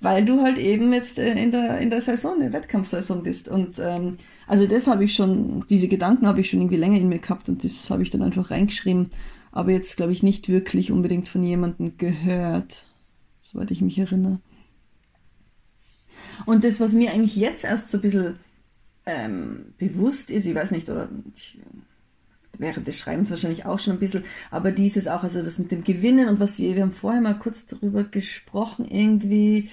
[0.01, 3.49] weil du halt eben jetzt äh, in der in der Saison, in der Wettkampfsaison bist.
[3.49, 7.09] Und ähm, also das habe ich schon, diese Gedanken habe ich schon irgendwie länger in
[7.09, 9.09] mir gehabt und das habe ich dann einfach reingeschrieben.
[9.51, 12.83] Aber jetzt glaube ich nicht wirklich unbedingt von jemandem gehört
[13.45, 14.39] soweit ich mich erinnere.
[16.45, 18.35] Und das, was mir eigentlich jetzt erst so ein bisschen
[19.05, 21.59] ähm, bewusst ist, ich weiß nicht, oder ich,
[22.57, 25.83] während des Schreibens wahrscheinlich auch schon ein bisschen, aber dieses auch, also das mit dem
[25.83, 29.69] Gewinnen und was wir, wir haben vorher mal kurz darüber gesprochen, irgendwie,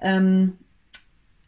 [0.00, 0.54] ähm,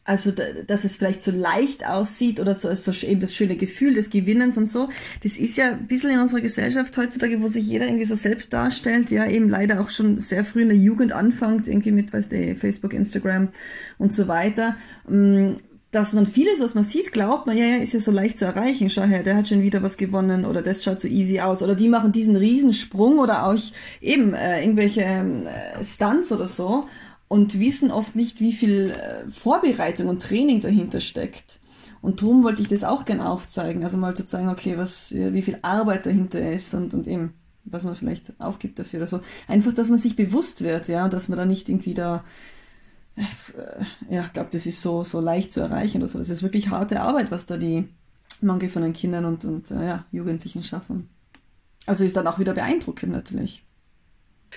[0.05, 0.33] also
[0.67, 4.59] dass es vielleicht so leicht aussieht oder so, so eben das schöne Gefühl des Gewinnens
[4.59, 4.89] und so,
[5.23, 8.53] das ist ja ein bisschen in unserer Gesellschaft heutzutage, wo sich jeder irgendwie so selbst
[8.53, 12.33] darstellt, ja eben leider auch schon sehr früh in der Jugend anfängt, irgendwie mit, weißt
[12.33, 13.51] du, Facebook, Instagram
[13.99, 14.77] und so weiter,
[15.09, 15.53] mm,
[15.93, 18.47] dass man vieles, was man sieht, glaubt man, ja, ja, ist ja so leicht zu
[18.47, 18.89] erreichen.
[18.89, 21.63] Schau her, der hat schon wieder was gewonnen oder das schaut so easy aus.
[21.63, 23.59] Oder die machen diesen Riesensprung oder auch
[24.01, 26.89] eben äh, irgendwelche äh, Stunts oder so
[27.33, 31.61] und wissen oft nicht, wie viel äh, Vorbereitung und Training dahinter steckt.
[32.03, 35.41] Und darum wollte ich das auch gern aufzeigen, also mal zu zeigen, okay, was, wie
[35.41, 37.33] viel Arbeit dahinter ist und, und eben,
[37.65, 39.21] was man vielleicht aufgibt dafür oder so.
[39.49, 42.23] Einfach, dass man sich bewusst wird, ja, dass man da nicht irgendwie da,
[43.17, 43.23] äh,
[44.15, 46.19] ja, ich glaube, das ist so, so leicht zu erreichen oder so.
[46.19, 47.89] Das ist wirklich harte Arbeit, was da die
[48.43, 51.09] manche von den Kindern und, und äh, ja, Jugendlichen schaffen.
[51.87, 53.65] Also ist dann auch wieder beeindruckend natürlich.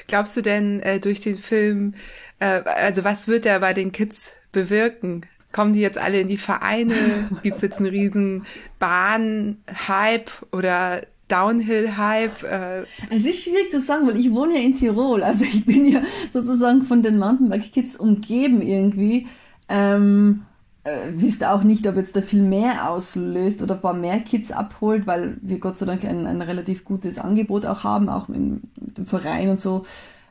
[0.07, 1.93] Glaubst du denn äh, durch den Film,
[2.39, 5.21] äh, also was wird er bei den Kids bewirken?
[5.51, 6.93] Kommen die jetzt alle in die Vereine?
[7.43, 8.45] Gibt es jetzt einen riesen
[8.79, 12.43] Bahn-Hype oder Downhill-Hype?
[12.43, 12.83] Äh?
[13.09, 15.23] Es ist schwierig zu sagen, weil ich wohne ja in Tirol.
[15.23, 19.27] Also ich bin ja sozusagen von den Mountainbike-Kids umgeben irgendwie.
[19.69, 20.43] Ähm,
[20.85, 24.51] äh, wisst auch nicht, ob jetzt da viel mehr auslöst oder ein paar mehr Kids
[24.51, 28.61] abholt, weil wir Gott sei Dank ein, ein relativ gutes Angebot auch haben, auch im,
[28.79, 29.83] mit dem Verein und so,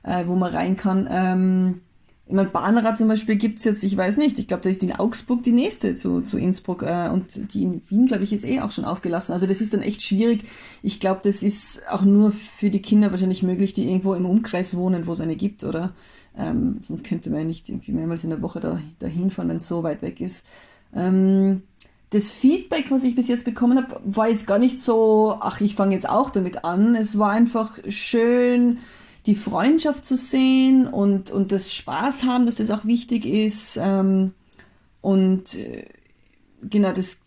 [0.05, 1.09] äh, wo man rein kann.
[1.11, 1.81] Ähm,
[2.27, 4.95] ich meine, Bahnrad zum Beispiel gibt's jetzt, ich weiß nicht, ich glaube, da ist in
[4.95, 8.61] Augsburg die nächste zu, zu Innsbruck äh, und die in Wien, glaube ich, ist eh
[8.61, 9.33] auch schon aufgelassen.
[9.33, 10.45] Also das ist dann echt schwierig.
[10.83, 14.77] Ich glaube, das ist auch nur für die Kinder wahrscheinlich möglich, die irgendwo im Umkreis
[14.77, 15.93] wohnen, wo es eine gibt, oder?
[16.37, 19.57] Ähm, sonst könnte man ja nicht irgendwie mehrmals in der Woche da, dahin fahren, wenn
[19.59, 20.45] es so weit weg ist.
[20.95, 21.63] Ähm,
[22.11, 25.75] das Feedback, was ich bis jetzt bekommen habe, war jetzt gar nicht so, ach, ich
[25.75, 26.95] fange jetzt auch damit an.
[26.95, 28.79] Es war einfach schön,
[29.27, 33.79] die Freundschaft zu sehen und, und das Spaß haben, dass das auch wichtig ist.
[33.81, 34.33] Ähm,
[35.01, 35.87] und äh,
[36.63, 37.21] genau, das,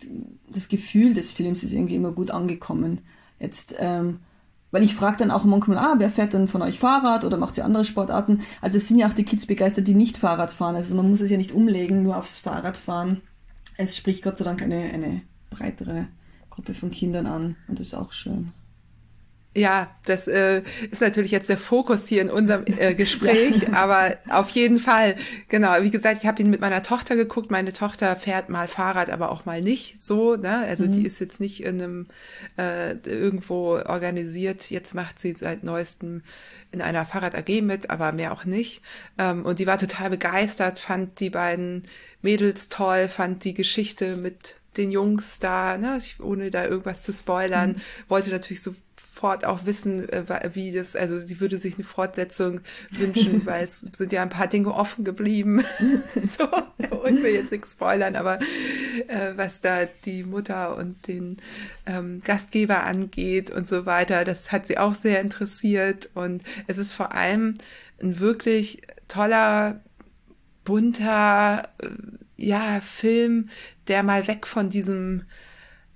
[0.49, 2.99] das Gefühl des Films ist irgendwie immer gut angekommen.
[3.39, 4.20] Jetzt ähm,
[4.72, 7.57] weil ich frage dann auch manchmal, ah, wer fährt denn von euch Fahrrad oder macht
[7.57, 8.41] ihr andere Sportarten?
[8.61, 10.76] Also es sind ja auch die Kids begeistert, die nicht Fahrrad fahren.
[10.76, 13.22] Also man muss es ja nicht umlegen, nur aufs Fahrrad fahren.
[13.78, 16.07] Es spricht Gott sei Dank eine, eine breitere
[16.49, 18.51] Gruppe von Kindern an und das ist auch schön.
[19.58, 23.74] Ja, das äh, ist natürlich jetzt der Fokus hier in unserem äh, Gespräch, ja.
[23.74, 25.16] aber auf jeden Fall,
[25.49, 27.49] genau, wie gesagt, ich habe ihn mit meiner Tochter geguckt.
[27.49, 30.36] Meine Tochter fährt mal Fahrrad, aber auch mal nicht so.
[30.36, 30.60] Ne?
[30.60, 30.91] Also mhm.
[30.91, 32.05] die ist jetzt nicht in einem
[32.60, 34.70] äh, irgendwo organisiert.
[34.70, 36.22] Jetzt macht sie seit neuestem
[36.72, 38.84] in einer Fahrrad AG mit, aber mehr auch nicht.
[39.18, 41.82] Ähm, und die war total begeistert, fand die beiden
[42.22, 47.72] Mädels toll, fand die Geschichte mit den Jungs da, ne, ohne da irgendwas zu spoilern,
[47.72, 47.82] mhm.
[48.08, 48.76] wollte natürlich so
[49.18, 52.61] sofort auch wissen, äh, wie das, also sie würde sich eine Fortsetzung
[52.91, 55.63] wünschen, weil es sind ja ein paar Dinge offen geblieben.
[56.22, 58.39] so, und will jetzt nichts spoilern, aber
[59.07, 61.38] äh, was da die Mutter und den
[61.88, 66.09] ähm, Gastgeber angeht und so weiter, das hat sie auch sehr interessiert.
[66.13, 67.55] Und es ist vor allem
[67.99, 69.82] ein wirklich toller,
[70.63, 71.89] bunter, äh,
[72.36, 73.49] ja, Film,
[73.88, 75.24] der mal weg von diesem,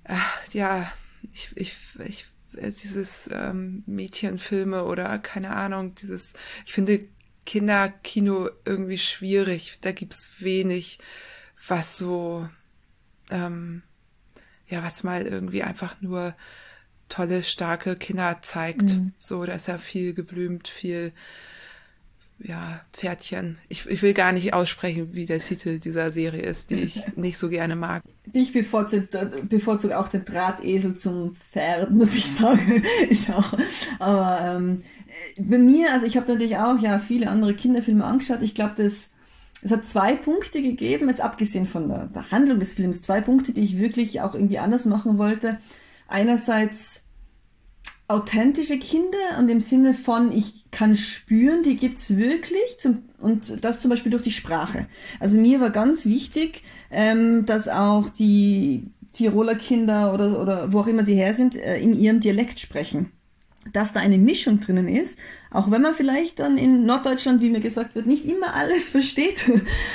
[0.02, 0.90] ach, ja,
[1.32, 6.34] ich, ich, ich dieses ähm, Mädchenfilme oder keine Ahnung, dieses,
[6.66, 7.08] ich finde
[7.44, 9.78] Kinderkino irgendwie schwierig.
[9.80, 10.98] Da gibt's wenig,
[11.66, 12.48] was so,
[13.30, 13.82] ähm,
[14.68, 16.34] ja, was mal irgendwie einfach nur
[17.08, 18.82] tolle, starke Kinder zeigt.
[18.82, 19.12] Mhm.
[19.18, 21.12] So, da ist ja viel geblümt, viel
[22.44, 23.58] ja, Pferdchen.
[23.68, 27.38] Ich, ich will gar nicht aussprechen, wie der Titel dieser Serie ist, die ich nicht
[27.38, 28.02] so gerne mag.
[28.32, 29.08] Ich bevorzuge,
[29.48, 32.82] bevorzuge auch den Drahtesel zum Pferd, muss ich sagen.
[33.08, 33.54] ist auch,
[33.98, 34.82] aber ähm,
[35.38, 38.42] bei mir, also ich habe natürlich auch ja viele andere Kinderfilme angeschaut.
[38.42, 39.10] Ich glaube, das
[39.64, 43.52] es hat zwei Punkte gegeben, jetzt abgesehen von der, der Handlung des Films, zwei Punkte,
[43.52, 45.58] die ich wirklich auch irgendwie anders machen wollte.
[46.08, 47.01] Einerseits
[48.12, 53.80] authentische Kinder und im Sinne von, ich kann spüren, die gibt's wirklich zum, und das
[53.80, 54.86] zum Beispiel durch die Sprache.
[55.20, 60.86] Also mir war ganz wichtig, ähm, dass auch die Tiroler Kinder oder, oder wo auch
[60.86, 63.10] immer sie her sind, äh, in ihrem Dialekt sprechen
[63.72, 65.18] dass da eine Mischung drinnen ist,
[65.50, 69.44] auch wenn man vielleicht dann in Norddeutschland, wie mir gesagt wird, nicht immer alles versteht,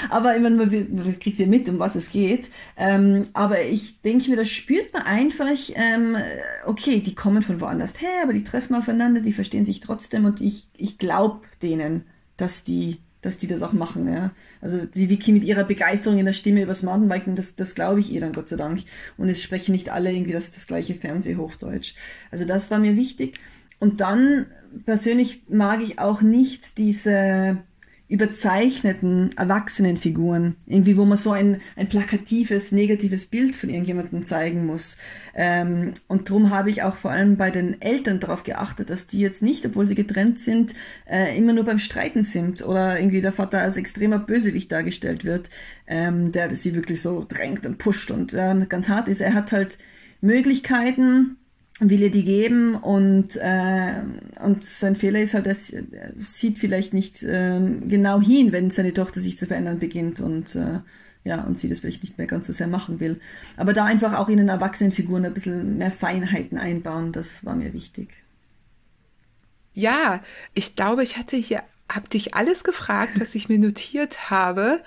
[0.10, 2.50] aber ich meine, man, kriegt ja mit, um was es geht.
[2.78, 6.18] Ähm, aber ich denke mir, da spürt man einfach, ähm,
[6.66, 10.42] okay, die kommen von woanders her, aber die treffen aufeinander, die verstehen sich trotzdem und
[10.42, 12.04] ich, ich glaube denen,
[12.38, 14.08] dass die dass die das auch machen.
[14.08, 14.32] Ja.
[14.62, 18.12] Also die Vicky mit ihrer Begeisterung in der Stimme übers Mountainbiken, das, das glaube ich
[18.12, 18.80] ihr dann Gott sei Dank.
[19.18, 21.96] Und es sprechen nicht alle irgendwie das, das gleiche Fernsehhochdeutsch.
[22.32, 23.40] Also das war mir wichtig.
[23.80, 24.48] Und dann
[24.86, 27.64] persönlich mag ich auch nicht diese
[28.10, 34.96] überzeichneten Erwachsenenfiguren, irgendwie, wo man so ein, ein plakatives, negatives Bild von irgendjemandem zeigen muss.
[35.36, 39.20] Ähm, und darum habe ich auch vor allem bei den Eltern darauf geachtet, dass die
[39.20, 40.74] jetzt nicht, obwohl sie getrennt sind,
[41.06, 45.50] äh, immer nur beim Streiten sind oder irgendwie der Vater als extremer Bösewicht dargestellt wird,
[45.86, 49.20] ähm, der sie wirklich so drängt und pusht und äh, ganz hart ist.
[49.20, 49.80] Er hat halt
[50.22, 51.36] Möglichkeiten,
[51.80, 54.02] will ihr die geben und, äh,
[54.40, 59.22] und sein Fehler ist halt, er sieht vielleicht nicht äh, genau hin, wenn seine Tochter
[59.22, 60.80] sich zu verändern beginnt und äh,
[61.24, 63.20] ja, und sie das vielleicht nicht mehr ganz so sehr machen will.
[63.58, 67.74] Aber da einfach auch in den Erwachsenenfiguren ein bisschen mehr Feinheiten einbauen, das war mir
[67.74, 68.10] wichtig.
[69.74, 70.24] Ja,
[70.54, 74.82] ich glaube, ich hatte hier, hab dich alles gefragt, was ich mir notiert habe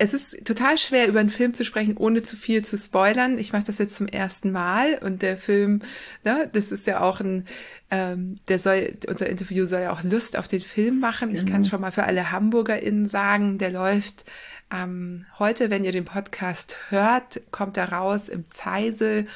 [0.00, 3.38] es ist total schwer, über einen Film zu sprechen, ohne zu viel zu spoilern.
[3.38, 5.82] Ich mache das jetzt zum ersten Mal und der Film,
[6.24, 7.44] ne, das ist ja auch ein,
[7.90, 11.28] ähm, der soll, unser Interview soll ja auch Lust auf den Film machen.
[11.28, 11.38] Genau.
[11.38, 11.68] Ich kann genau.
[11.68, 14.24] schon mal für alle HamburgerInnen sagen, der läuft
[14.70, 19.26] ähm, heute, wenn ihr den Podcast hört, kommt er raus im Zeisel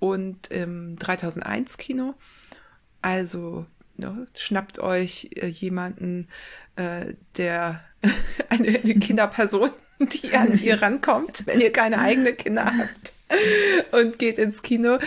[0.00, 2.12] und im 3001 Kino.
[3.00, 3.64] Also
[3.96, 6.28] ne, schnappt euch äh, jemanden,
[6.76, 7.80] äh, der
[8.50, 9.70] eine, eine Kinderperson
[10.12, 13.12] die an ihr rankommt, wenn ihr keine eigenen Kinder habt
[13.92, 14.98] und geht ins Kino.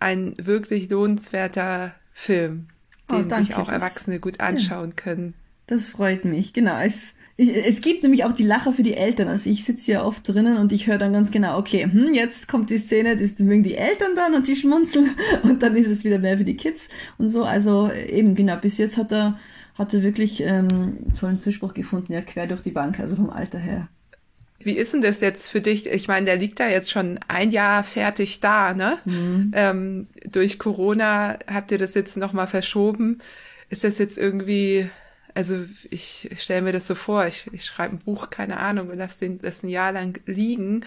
[0.00, 2.66] Ein wirklich lohnenswerter Film,
[3.10, 4.96] oh, den oh, sich auch Erwachsene gut anschauen ja.
[4.96, 5.34] können.
[5.66, 6.78] Das freut mich, genau.
[6.80, 9.28] Es, es gibt nämlich auch die Lacher für die Eltern.
[9.28, 12.48] Also ich sitze hier oft drinnen und ich höre dann ganz genau, okay, hm, jetzt
[12.48, 15.10] kommt die Szene, das mögen die Eltern dann und die schmunzeln
[15.42, 17.44] und dann ist es wieder mehr für die Kids und so.
[17.44, 19.38] Also eben genau, bis jetzt hat er,
[19.74, 23.58] hat er wirklich ähm, tollen Zuspruch gefunden, ja, quer durch die Bank, also vom Alter
[23.58, 23.88] her.
[24.64, 25.86] Wie ist denn das jetzt für dich?
[25.86, 28.98] Ich meine, der liegt da jetzt schon ein Jahr fertig da, ne?
[29.04, 29.52] Mhm.
[29.54, 33.18] Ähm, durch Corona habt ihr das jetzt nochmal verschoben.
[33.68, 34.88] Ist das jetzt irgendwie,
[35.34, 35.56] also
[35.90, 39.20] ich stelle mir das so vor, ich, ich schreibe ein Buch, keine Ahnung, und lasse
[39.20, 40.84] den das ein Jahr lang liegen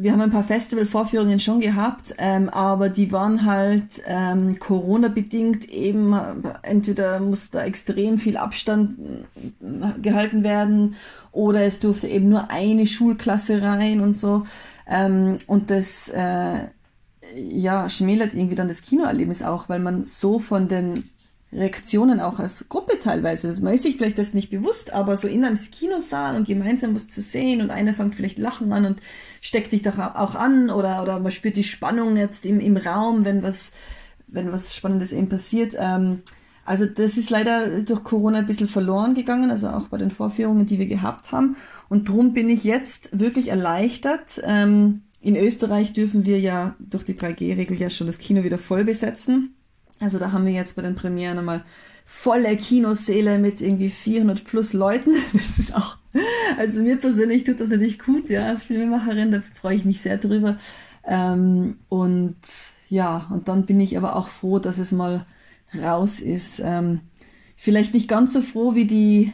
[0.00, 6.14] wir haben ein paar Festival-Vorführungen schon gehabt, ähm, aber die waren halt ähm, Corona-bedingt eben,
[6.62, 8.96] entweder muss da extrem viel Abstand
[9.60, 10.94] äh, gehalten werden
[11.32, 14.44] oder es durfte eben nur eine Schulklasse rein und so.
[14.86, 16.68] Ähm, und das äh,
[17.36, 21.10] ja, schmälert irgendwie dann das Kinoerlebnis auch, weil man so von den
[21.52, 23.48] Reaktionen auch als Gruppe teilweise.
[23.62, 27.08] man ist sich vielleicht das nicht bewusst, aber so in einem Kinosaal und gemeinsam was
[27.08, 29.00] zu sehen und einer fängt vielleicht Lachen an und
[29.40, 33.24] steckt dich doch auch an oder, oder man spürt die Spannung jetzt im, im Raum,
[33.24, 33.72] wenn was,
[34.26, 35.74] wenn was Spannendes eben passiert.
[35.78, 36.22] Ähm,
[36.68, 40.66] also das ist leider durch Corona ein bisschen verloren gegangen, also auch bei den Vorführungen,
[40.66, 41.56] die wir gehabt haben.
[41.88, 44.42] Und drum bin ich jetzt wirklich erleichtert.
[44.44, 48.84] Ähm, in Österreich dürfen wir ja durch die 3G-Regel ja schon das Kino wieder voll
[48.84, 49.54] besetzen.
[49.98, 51.64] Also da haben wir jetzt bei den Premieren einmal
[52.04, 55.12] volle Kinosäle mit irgendwie 400 plus Leuten.
[55.32, 55.96] Das ist auch,
[56.58, 60.18] also mir persönlich tut das natürlich gut, ja, als Filmemacherin, da freue ich mich sehr
[60.18, 60.58] drüber.
[61.06, 62.36] Ähm, und
[62.90, 65.24] ja, und dann bin ich aber auch froh, dass es mal
[65.74, 66.60] raus ist.
[66.64, 67.00] Ähm,
[67.56, 69.32] vielleicht nicht ganz so froh wie die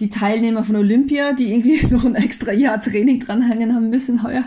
[0.00, 4.44] die Teilnehmer von Olympia, die irgendwie noch ein extra Jahr Training dranhängen haben müssen heuer,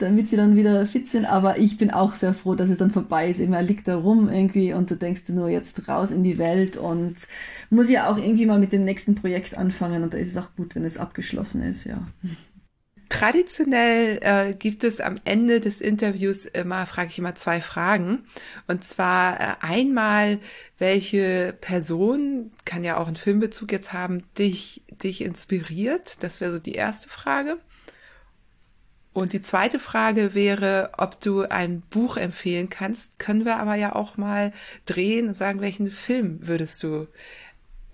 [0.00, 1.24] damit sie dann wieder fit sind.
[1.24, 3.40] Aber ich bin auch sehr froh, dass es dann vorbei ist.
[3.40, 7.14] Immer liegt da rum irgendwie und du denkst nur jetzt raus in die Welt und
[7.70, 10.54] muss ja auch irgendwie mal mit dem nächsten Projekt anfangen und da ist es auch
[10.56, 12.06] gut, wenn es abgeschlossen ist, ja.
[13.16, 18.26] Traditionell äh, gibt es am Ende des Interviews immer, frage ich immer zwei Fragen.
[18.66, 20.38] Und zwar äh, einmal,
[20.78, 26.22] welche Person, kann ja auch einen Filmbezug jetzt haben, dich, dich inspiriert.
[26.22, 27.58] Das wäre so die erste Frage.
[29.14, 33.18] Und die zweite Frage wäre, ob du ein Buch empfehlen kannst.
[33.18, 34.52] Können wir aber ja auch mal
[34.84, 37.08] drehen und sagen, welchen Film würdest du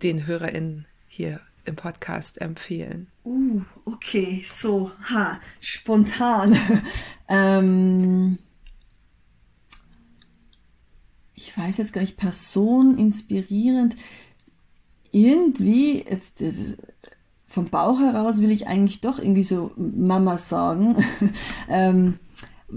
[0.02, 3.08] den HörerInnen hier im Podcast empfehlen?
[3.24, 6.56] Uh, okay, so, ha, spontan.
[7.28, 8.38] ähm,
[11.34, 13.96] ich weiß jetzt gar nicht, Person inspirierend.
[15.10, 16.42] Irgendwie, jetzt,
[17.46, 20.96] vom Bauch heraus will ich eigentlich doch irgendwie so Mama sagen.
[21.68, 22.18] ähm,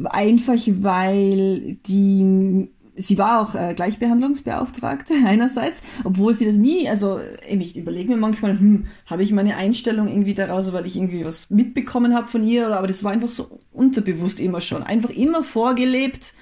[0.03, 7.75] einfach weil die sie war auch äh, Gleichbehandlungsbeauftragte einerseits, obwohl sie das nie, also ich
[7.77, 12.15] überlege mir manchmal, hm, habe ich meine Einstellung irgendwie daraus, weil ich irgendwie was mitbekommen
[12.15, 16.33] habe von ihr, aber das war einfach so unterbewusst immer schon, einfach immer vorgelebt,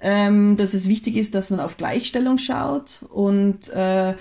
[0.00, 4.14] ähm, dass es wichtig ist, dass man auf Gleichstellung schaut und äh,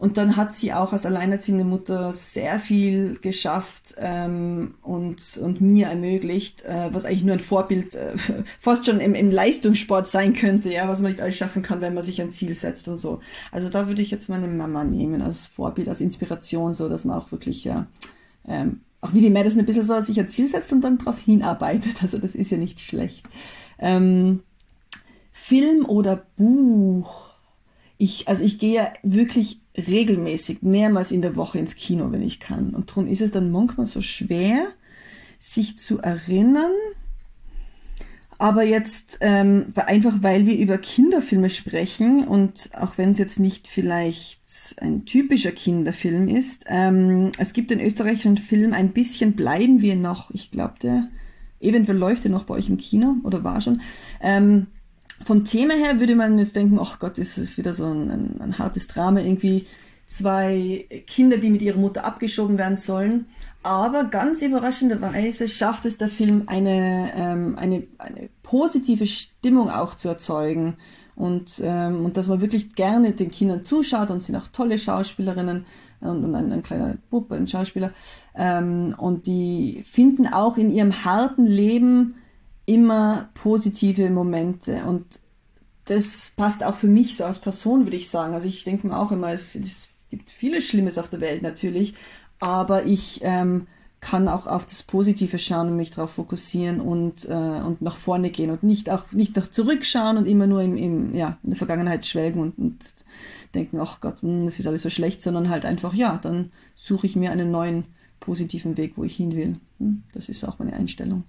[0.00, 5.88] und dann hat sie auch als alleinerziehende Mutter sehr viel geschafft ähm, und, und mir
[5.88, 8.16] ermöglicht, äh, was eigentlich nur ein Vorbild äh,
[8.60, 11.92] fast schon im, im Leistungssport sein könnte, ja, was man nicht alles schaffen kann, wenn
[11.92, 13.20] man sich ein Ziel setzt und so.
[13.52, 17.18] Also da würde ich jetzt meine Mama nehmen als Vorbild, als Inspiration, so dass man
[17.18, 17.86] auch wirklich ja
[18.48, 21.18] ähm, auch wie die Madison ein bisschen so sich ein Ziel setzt und dann darauf
[21.18, 22.00] hinarbeitet.
[22.00, 23.26] Also das ist ja nicht schlecht.
[23.78, 24.40] Ähm,
[25.30, 27.29] Film oder Buch?
[28.02, 32.40] Ich, also ich gehe ja wirklich regelmäßig, mehrmals in der Woche ins Kino, wenn ich
[32.40, 32.74] kann.
[32.74, 34.68] Und darum ist es dann manchmal so schwer,
[35.38, 36.72] sich zu erinnern.
[38.38, 43.68] Aber jetzt ähm, einfach, weil wir über Kinderfilme sprechen und auch wenn es jetzt nicht
[43.68, 44.40] vielleicht
[44.80, 50.30] ein typischer Kinderfilm ist, ähm, es gibt den österreichischen Film Ein bisschen bleiben wir noch.
[50.30, 51.08] Ich glaube, der
[51.60, 53.82] eventuell läuft der noch bei euch im Kino oder war schon.
[54.22, 54.68] Ähm,
[55.24, 58.40] vom Thema her würde man jetzt denken, ach Gott, ist es wieder so ein, ein,
[58.40, 59.66] ein, hartes Drama, irgendwie
[60.06, 63.26] zwei Kinder, die mit ihrer Mutter abgeschoben werden sollen.
[63.62, 70.08] Aber ganz überraschenderweise schafft es der Film eine, ähm, eine, eine positive Stimmung auch zu
[70.08, 70.76] erzeugen.
[71.14, 75.66] Und, ähm, und dass man wirklich gerne den Kindern zuschaut und sind auch tolle Schauspielerinnen
[76.00, 77.92] und, und ein, ein kleiner Bub, ein Schauspieler.
[78.34, 82.14] Ähm, und die finden auch in ihrem harten Leben
[82.70, 85.04] immer positive Momente und
[85.86, 88.32] das passt auch für mich so als Person, würde ich sagen.
[88.32, 91.94] Also ich denke mir auch immer, es, es, gibt vieles Schlimmes auf der Welt natürlich,
[92.40, 93.68] aber ich ähm,
[94.00, 98.30] kann auch auf das Positive schauen und mich darauf fokussieren und, äh, und nach vorne
[98.30, 101.56] gehen und nicht auch nicht nach zurückschauen und immer nur im, im, ja, in der
[101.56, 102.78] Vergangenheit schwelgen und, und
[103.54, 107.06] denken, ach Gott, hm, das ist alles so schlecht, sondern halt einfach, ja, dann suche
[107.06, 107.84] ich mir einen neuen
[108.18, 109.58] positiven Weg, wo ich hin will.
[109.78, 111.24] Hm, das ist auch meine Einstellung.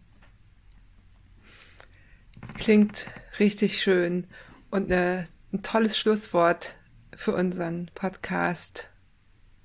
[2.56, 3.08] Klingt
[3.39, 4.28] richtig schön
[4.70, 5.24] und äh,
[5.54, 6.76] ein tolles Schlusswort
[7.16, 8.89] für unseren Podcast.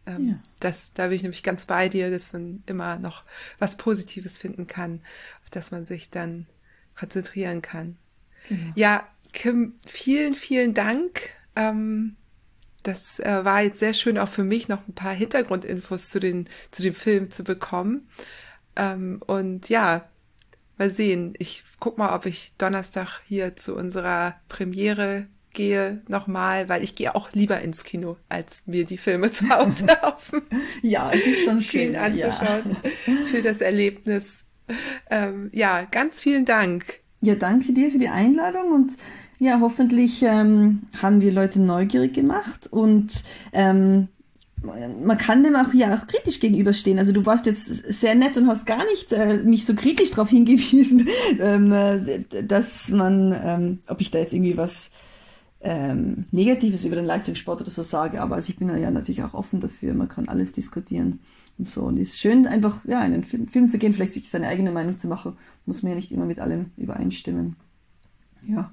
[0.07, 0.35] Ähm, ja.
[0.61, 3.25] das, da bin ich nämlich ganz bei dir, dass man immer noch
[3.59, 5.01] was Positives finden kann,
[5.43, 6.47] auf das man sich dann
[6.97, 7.97] konzentrieren kann.
[8.49, 8.73] Genau.
[8.77, 11.31] Ja, Kim, vielen, vielen Dank.
[11.57, 12.17] Ähm,
[12.83, 16.49] das äh, war jetzt sehr schön, auch für mich noch ein paar Hintergrundinfos zu, den,
[16.71, 18.09] zu dem Film zu bekommen.
[18.77, 20.09] Ähm, und ja,
[20.79, 21.35] mal sehen.
[21.39, 27.15] Ich guck mal, ob ich Donnerstag hier zu unserer Premiere gehe nochmal, weil ich gehe
[27.15, 30.33] auch lieber ins Kino, als mir die Filme zu Hause auf
[30.83, 33.13] ja, es ist schon schön anzuschauen ja.
[33.25, 34.45] für das Erlebnis.
[35.11, 37.01] Ähm, ja, ganz vielen Dank.
[37.23, 38.97] Ja, danke dir für die Einladung und
[39.39, 43.23] ja, hoffentlich ähm, haben wir Leute neugierig gemacht und
[43.53, 44.09] ähm,
[44.63, 46.99] man kann dem auch ja auch kritisch gegenüberstehen.
[46.99, 50.29] Also du warst jetzt sehr nett und hast gar nicht äh, mich so kritisch darauf
[50.31, 54.91] hingewiesen, ähm, äh, dass man, ähm, ob ich da jetzt irgendwie was
[55.61, 59.35] ähm, Negatives über den Leistungssport oder so sage, aber also ich bin ja natürlich auch
[59.35, 59.95] offen dafür.
[59.95, 61.21] Man kann alles diskutieren
[61.59, 61.83] und so.
[61.83, 64.49] Und es ist schön, einfach ja in einen Film, Film zu gehen, vielleicht sich seine
[64.49, 65.37] eigene Meinung zu machen.
[65.65, 67.57] Muss man ja nicht immer mit allem übereinstimmen.
[68.47, 68.73] Ja.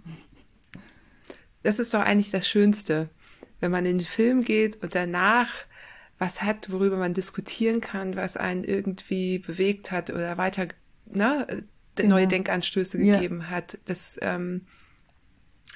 [1.64, 3.10] Das ist doch eigentlich das Schönste,
[3.60, 5.50] wenn man in den Film geht und danach
[6.20, 10.68] was hat, worüber man diskutieren kann, was einen irgendwie bewegt hat oder weiter
[11.06, 11.64] ne,
[11.96, 12.16] genau.
[12.16, 13.50] neue Denkanstöße gegeben ja.
[13.50, 13.78] hat.
[13.86, 14.62] Das ähm,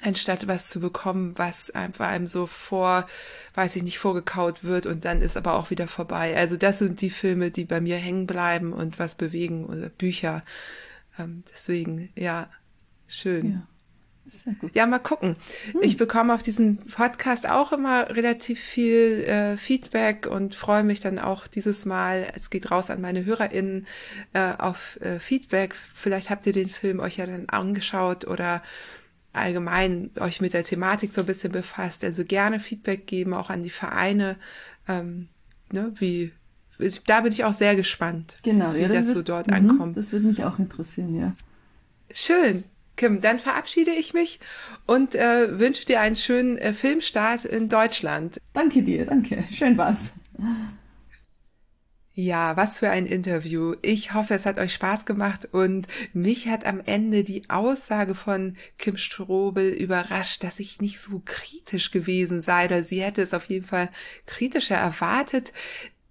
[0.02, 3.06] anstatt was zu bekommen, was einfach einem so vor,
[3.54, 6.36] weiß ich nicht, vorgekaut wird und dann ist aber auch wieder vorbei.
[6.36, 10.44] Also das sind die Filme, die bei mir hängen bleiben und was bewegen oder Bücher.
[11.18, 12.48] Ähm, deswegen, ja,
[13.06, 13.52] schön.
[13.52, 13.66] Ja.
[14.74, 15.36] Ja, mal gucken.
[15.72, 15.82] Hm.
[15.82, 21.18] Ich bekomme auf diesen Podcast auch immer relativ viel äh, Feedback und freue mich dann
[21.18, 23.86] auch dieses Mal, es geht raus an meine HörerInnen,
[24.32, 25.74] äh, auf äh, Feedback.
[25.94, 28.62] Vielleicht habt ihr den Film euch ja dann angeschaut oder
[29.32, 32.04] allgemein euch mit der Thematik so ein bisschen befasst.
[32.04, 34.36] Also gerne Feedback geben, auch an die Vereine.
[34.86, 35.28] Ähm,
[35.72, 36.32] ne, wie,
[37.06, 39.56] da bin ich auch sehr gespannt, genau, wie ja, das, das wird, so dort mh,
[39.56, 39.96] ankommt.
[39.96, 41.34] Das würde mich auch interessieren, ja.
[42.12, 42.64] Schön.
[42.98, 44.40] Kim, dann verabschiede ich mich
[44.84, 48.38] und äh, wünsche dir einen schönen äh, Filmstart in Deutschland.
[48.52, 49.44] Danke dir, danke.
[49.50, 50.12] Schön war's.
[52.12, 53.76] Ja, was für ein Interview.
[53.82, 58.56] Ich hoffe, es hat euch Spaß gemacht und mich hat am Ende die Aussage von
[58.76, 63.44] Kim Strobel überrascht, dass ich nicht so kritisch gewesen sei oder sie hätte es auf
[63.44, 63.90] jeden Fall
[64.26, 65.52] kritischer erwartet.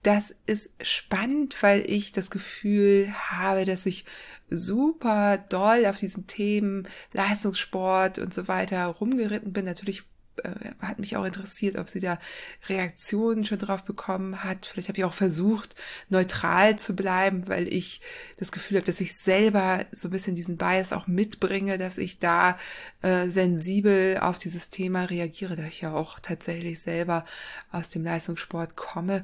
[0.04, 4.06] Das ist spannend, weil ich das Gefühl habe, dass ich
[4.50, 9.66] super doll auf diesen Themen Leistungssport und so weiter rumgeritten bin.
[9.66, 10.04] Natürlich
[10.44, 12.20] äh, hat mich auch interessiert, ob sie da
[12.68, 14.66] Reaktionen schon drauf bekommen hat.
[14.66, 15.76] Vielleicht habe ich auch versucht,
[16.10, 18.02] neutral zu bleiben, weil ich
[18.38, 22.20] das Gefühl habe, dass ich selber so ein bisschen diesen Bias auch mitbringe, dass ich
[22.20, 22.58] da
[23.02, 27.26] äh, sensibel auf dieses Thema reagiere, da ich ja auch tatsächlich selber
[27.72, 29.24] aus dem Leistungssport komme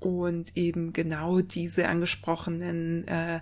[0.00, 3.40] und eben genau diese angesprochenen äh,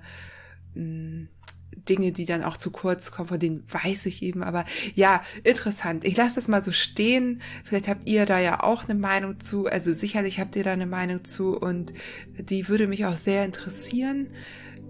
[0.75, 4.43] Dinge, die dann auch zu kurz kommen, von denen weiß ich eben.
[4.43, 4.65] Aber
[4.95, 6.05] ja, interessant.
[6.05, 7.41] Ich lasse das mal so stehen.
[7.65, 9.67] Vielleicht habt ihr da ja auch eine Meinung zu.
[9.67, 11.93] Also sicherlich habt ihr da eine Meinung zu und
[12.39, 14.29] die würde mich auch sehr interessieren.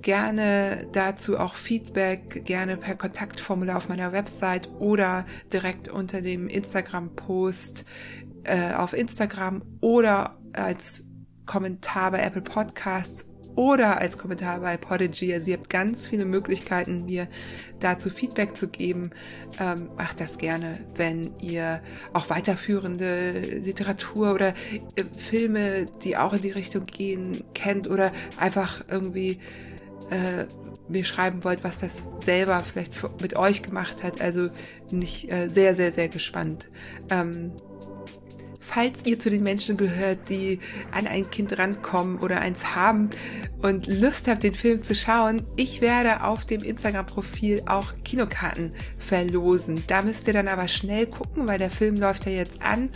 [0.02, 7.84] Gerne dazu auch Feedback, gerne per Kontaktformular auf meiner Website oder direkt unter dem Instagram-Post
[8.44, 11.04] äh, auf Instagram oder als
[11.44, 13.30] Kommentar bei Apple Podcasts
[13.60, 15.34] oder als Kommentar bei Podigy.
[15.34, 17.28] Also ihr habt ganz viele Möglichkeiten, mir
[17.78, 19.10] dazu Feedback zu geben.
[19.58, 21.82] Ähm, macht das gerne, wenn ihr
[22.14, 23.32] auch weiterführende
[23.62, 24.54] Literatur oder
[24.96, 29.40] äh, Filme, die auch in die Richtung gehen, kennt oder einfach irgendwie
[30.08, 30.46] äh,
[30.88, 34.22] mir schreiben wollt, was das selber vielleicht mit euch gemacht hat.
[34.22, 34.48] Also
[34.88, 36.70] bin ich äh, sehr, sehr, sehr gespannt.
[37.10, 37.52] Ähm,
[38.72, 40.60] falls ihr zu den Menschen gehört, die
[40.92, 43.10] an ein Kind rankommen oder eins haben
[43.62, 49.82] und Lust habt, den Film zu schauen, ich werde auf dem Instagram-Profil auch Kinokarten verlosen.
[49.86, 52.90] Da müsst ihr dann aber schnell gucken, weil der Film läuft ja jetzt an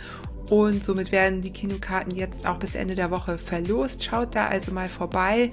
[0.49, 4.03] und somit werden die Kinokarten jetzt auch bis Ende der Woche verlost.
[4.03, 5.51] Schaut da also mal vorbei.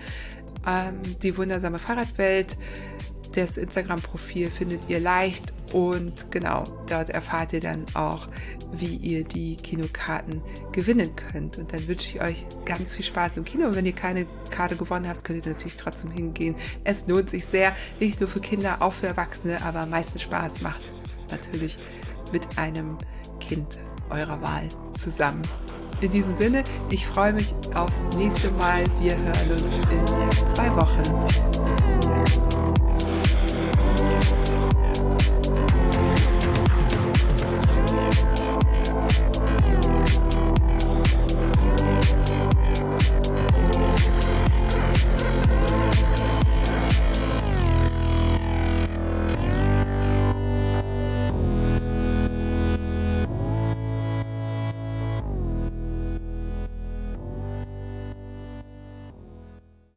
[0.64, 2.56] Ähm, die wundersame Fahrradwelt
[3.32, 8.28] das Instagram-Profil findet ihr leicht und genau, dort erfahrt ihr dann auch,
[8.72, 11.58] wie ihr die Kinokarten gewinnen könnt.
[11.58, 13.66] Und dann wünsche ich euch ganz viel Spaß im Kino.
[13.66, 16.56] Und wenn ihr keine Karte gewonnen habt, könnt ihr natürlich trotzdem hingehen.
[16.84, 20.60] Es lohnt sich sehr, nicht nur für Kinder, auch für Erwachsene, aber am meisten Spaß
[20.60, 21.76] macht es natürlich
[22.32, 22.98] mit einem
[23.40, 23.78] Kind
[24.10, 25.42] eurer Wahl zusammen.
[26.00, 28.84] In diesem Sinne, ich freue mich aufs nächste Mal.
[29.00, 32.61] Wir hören uns in zwei Wochen.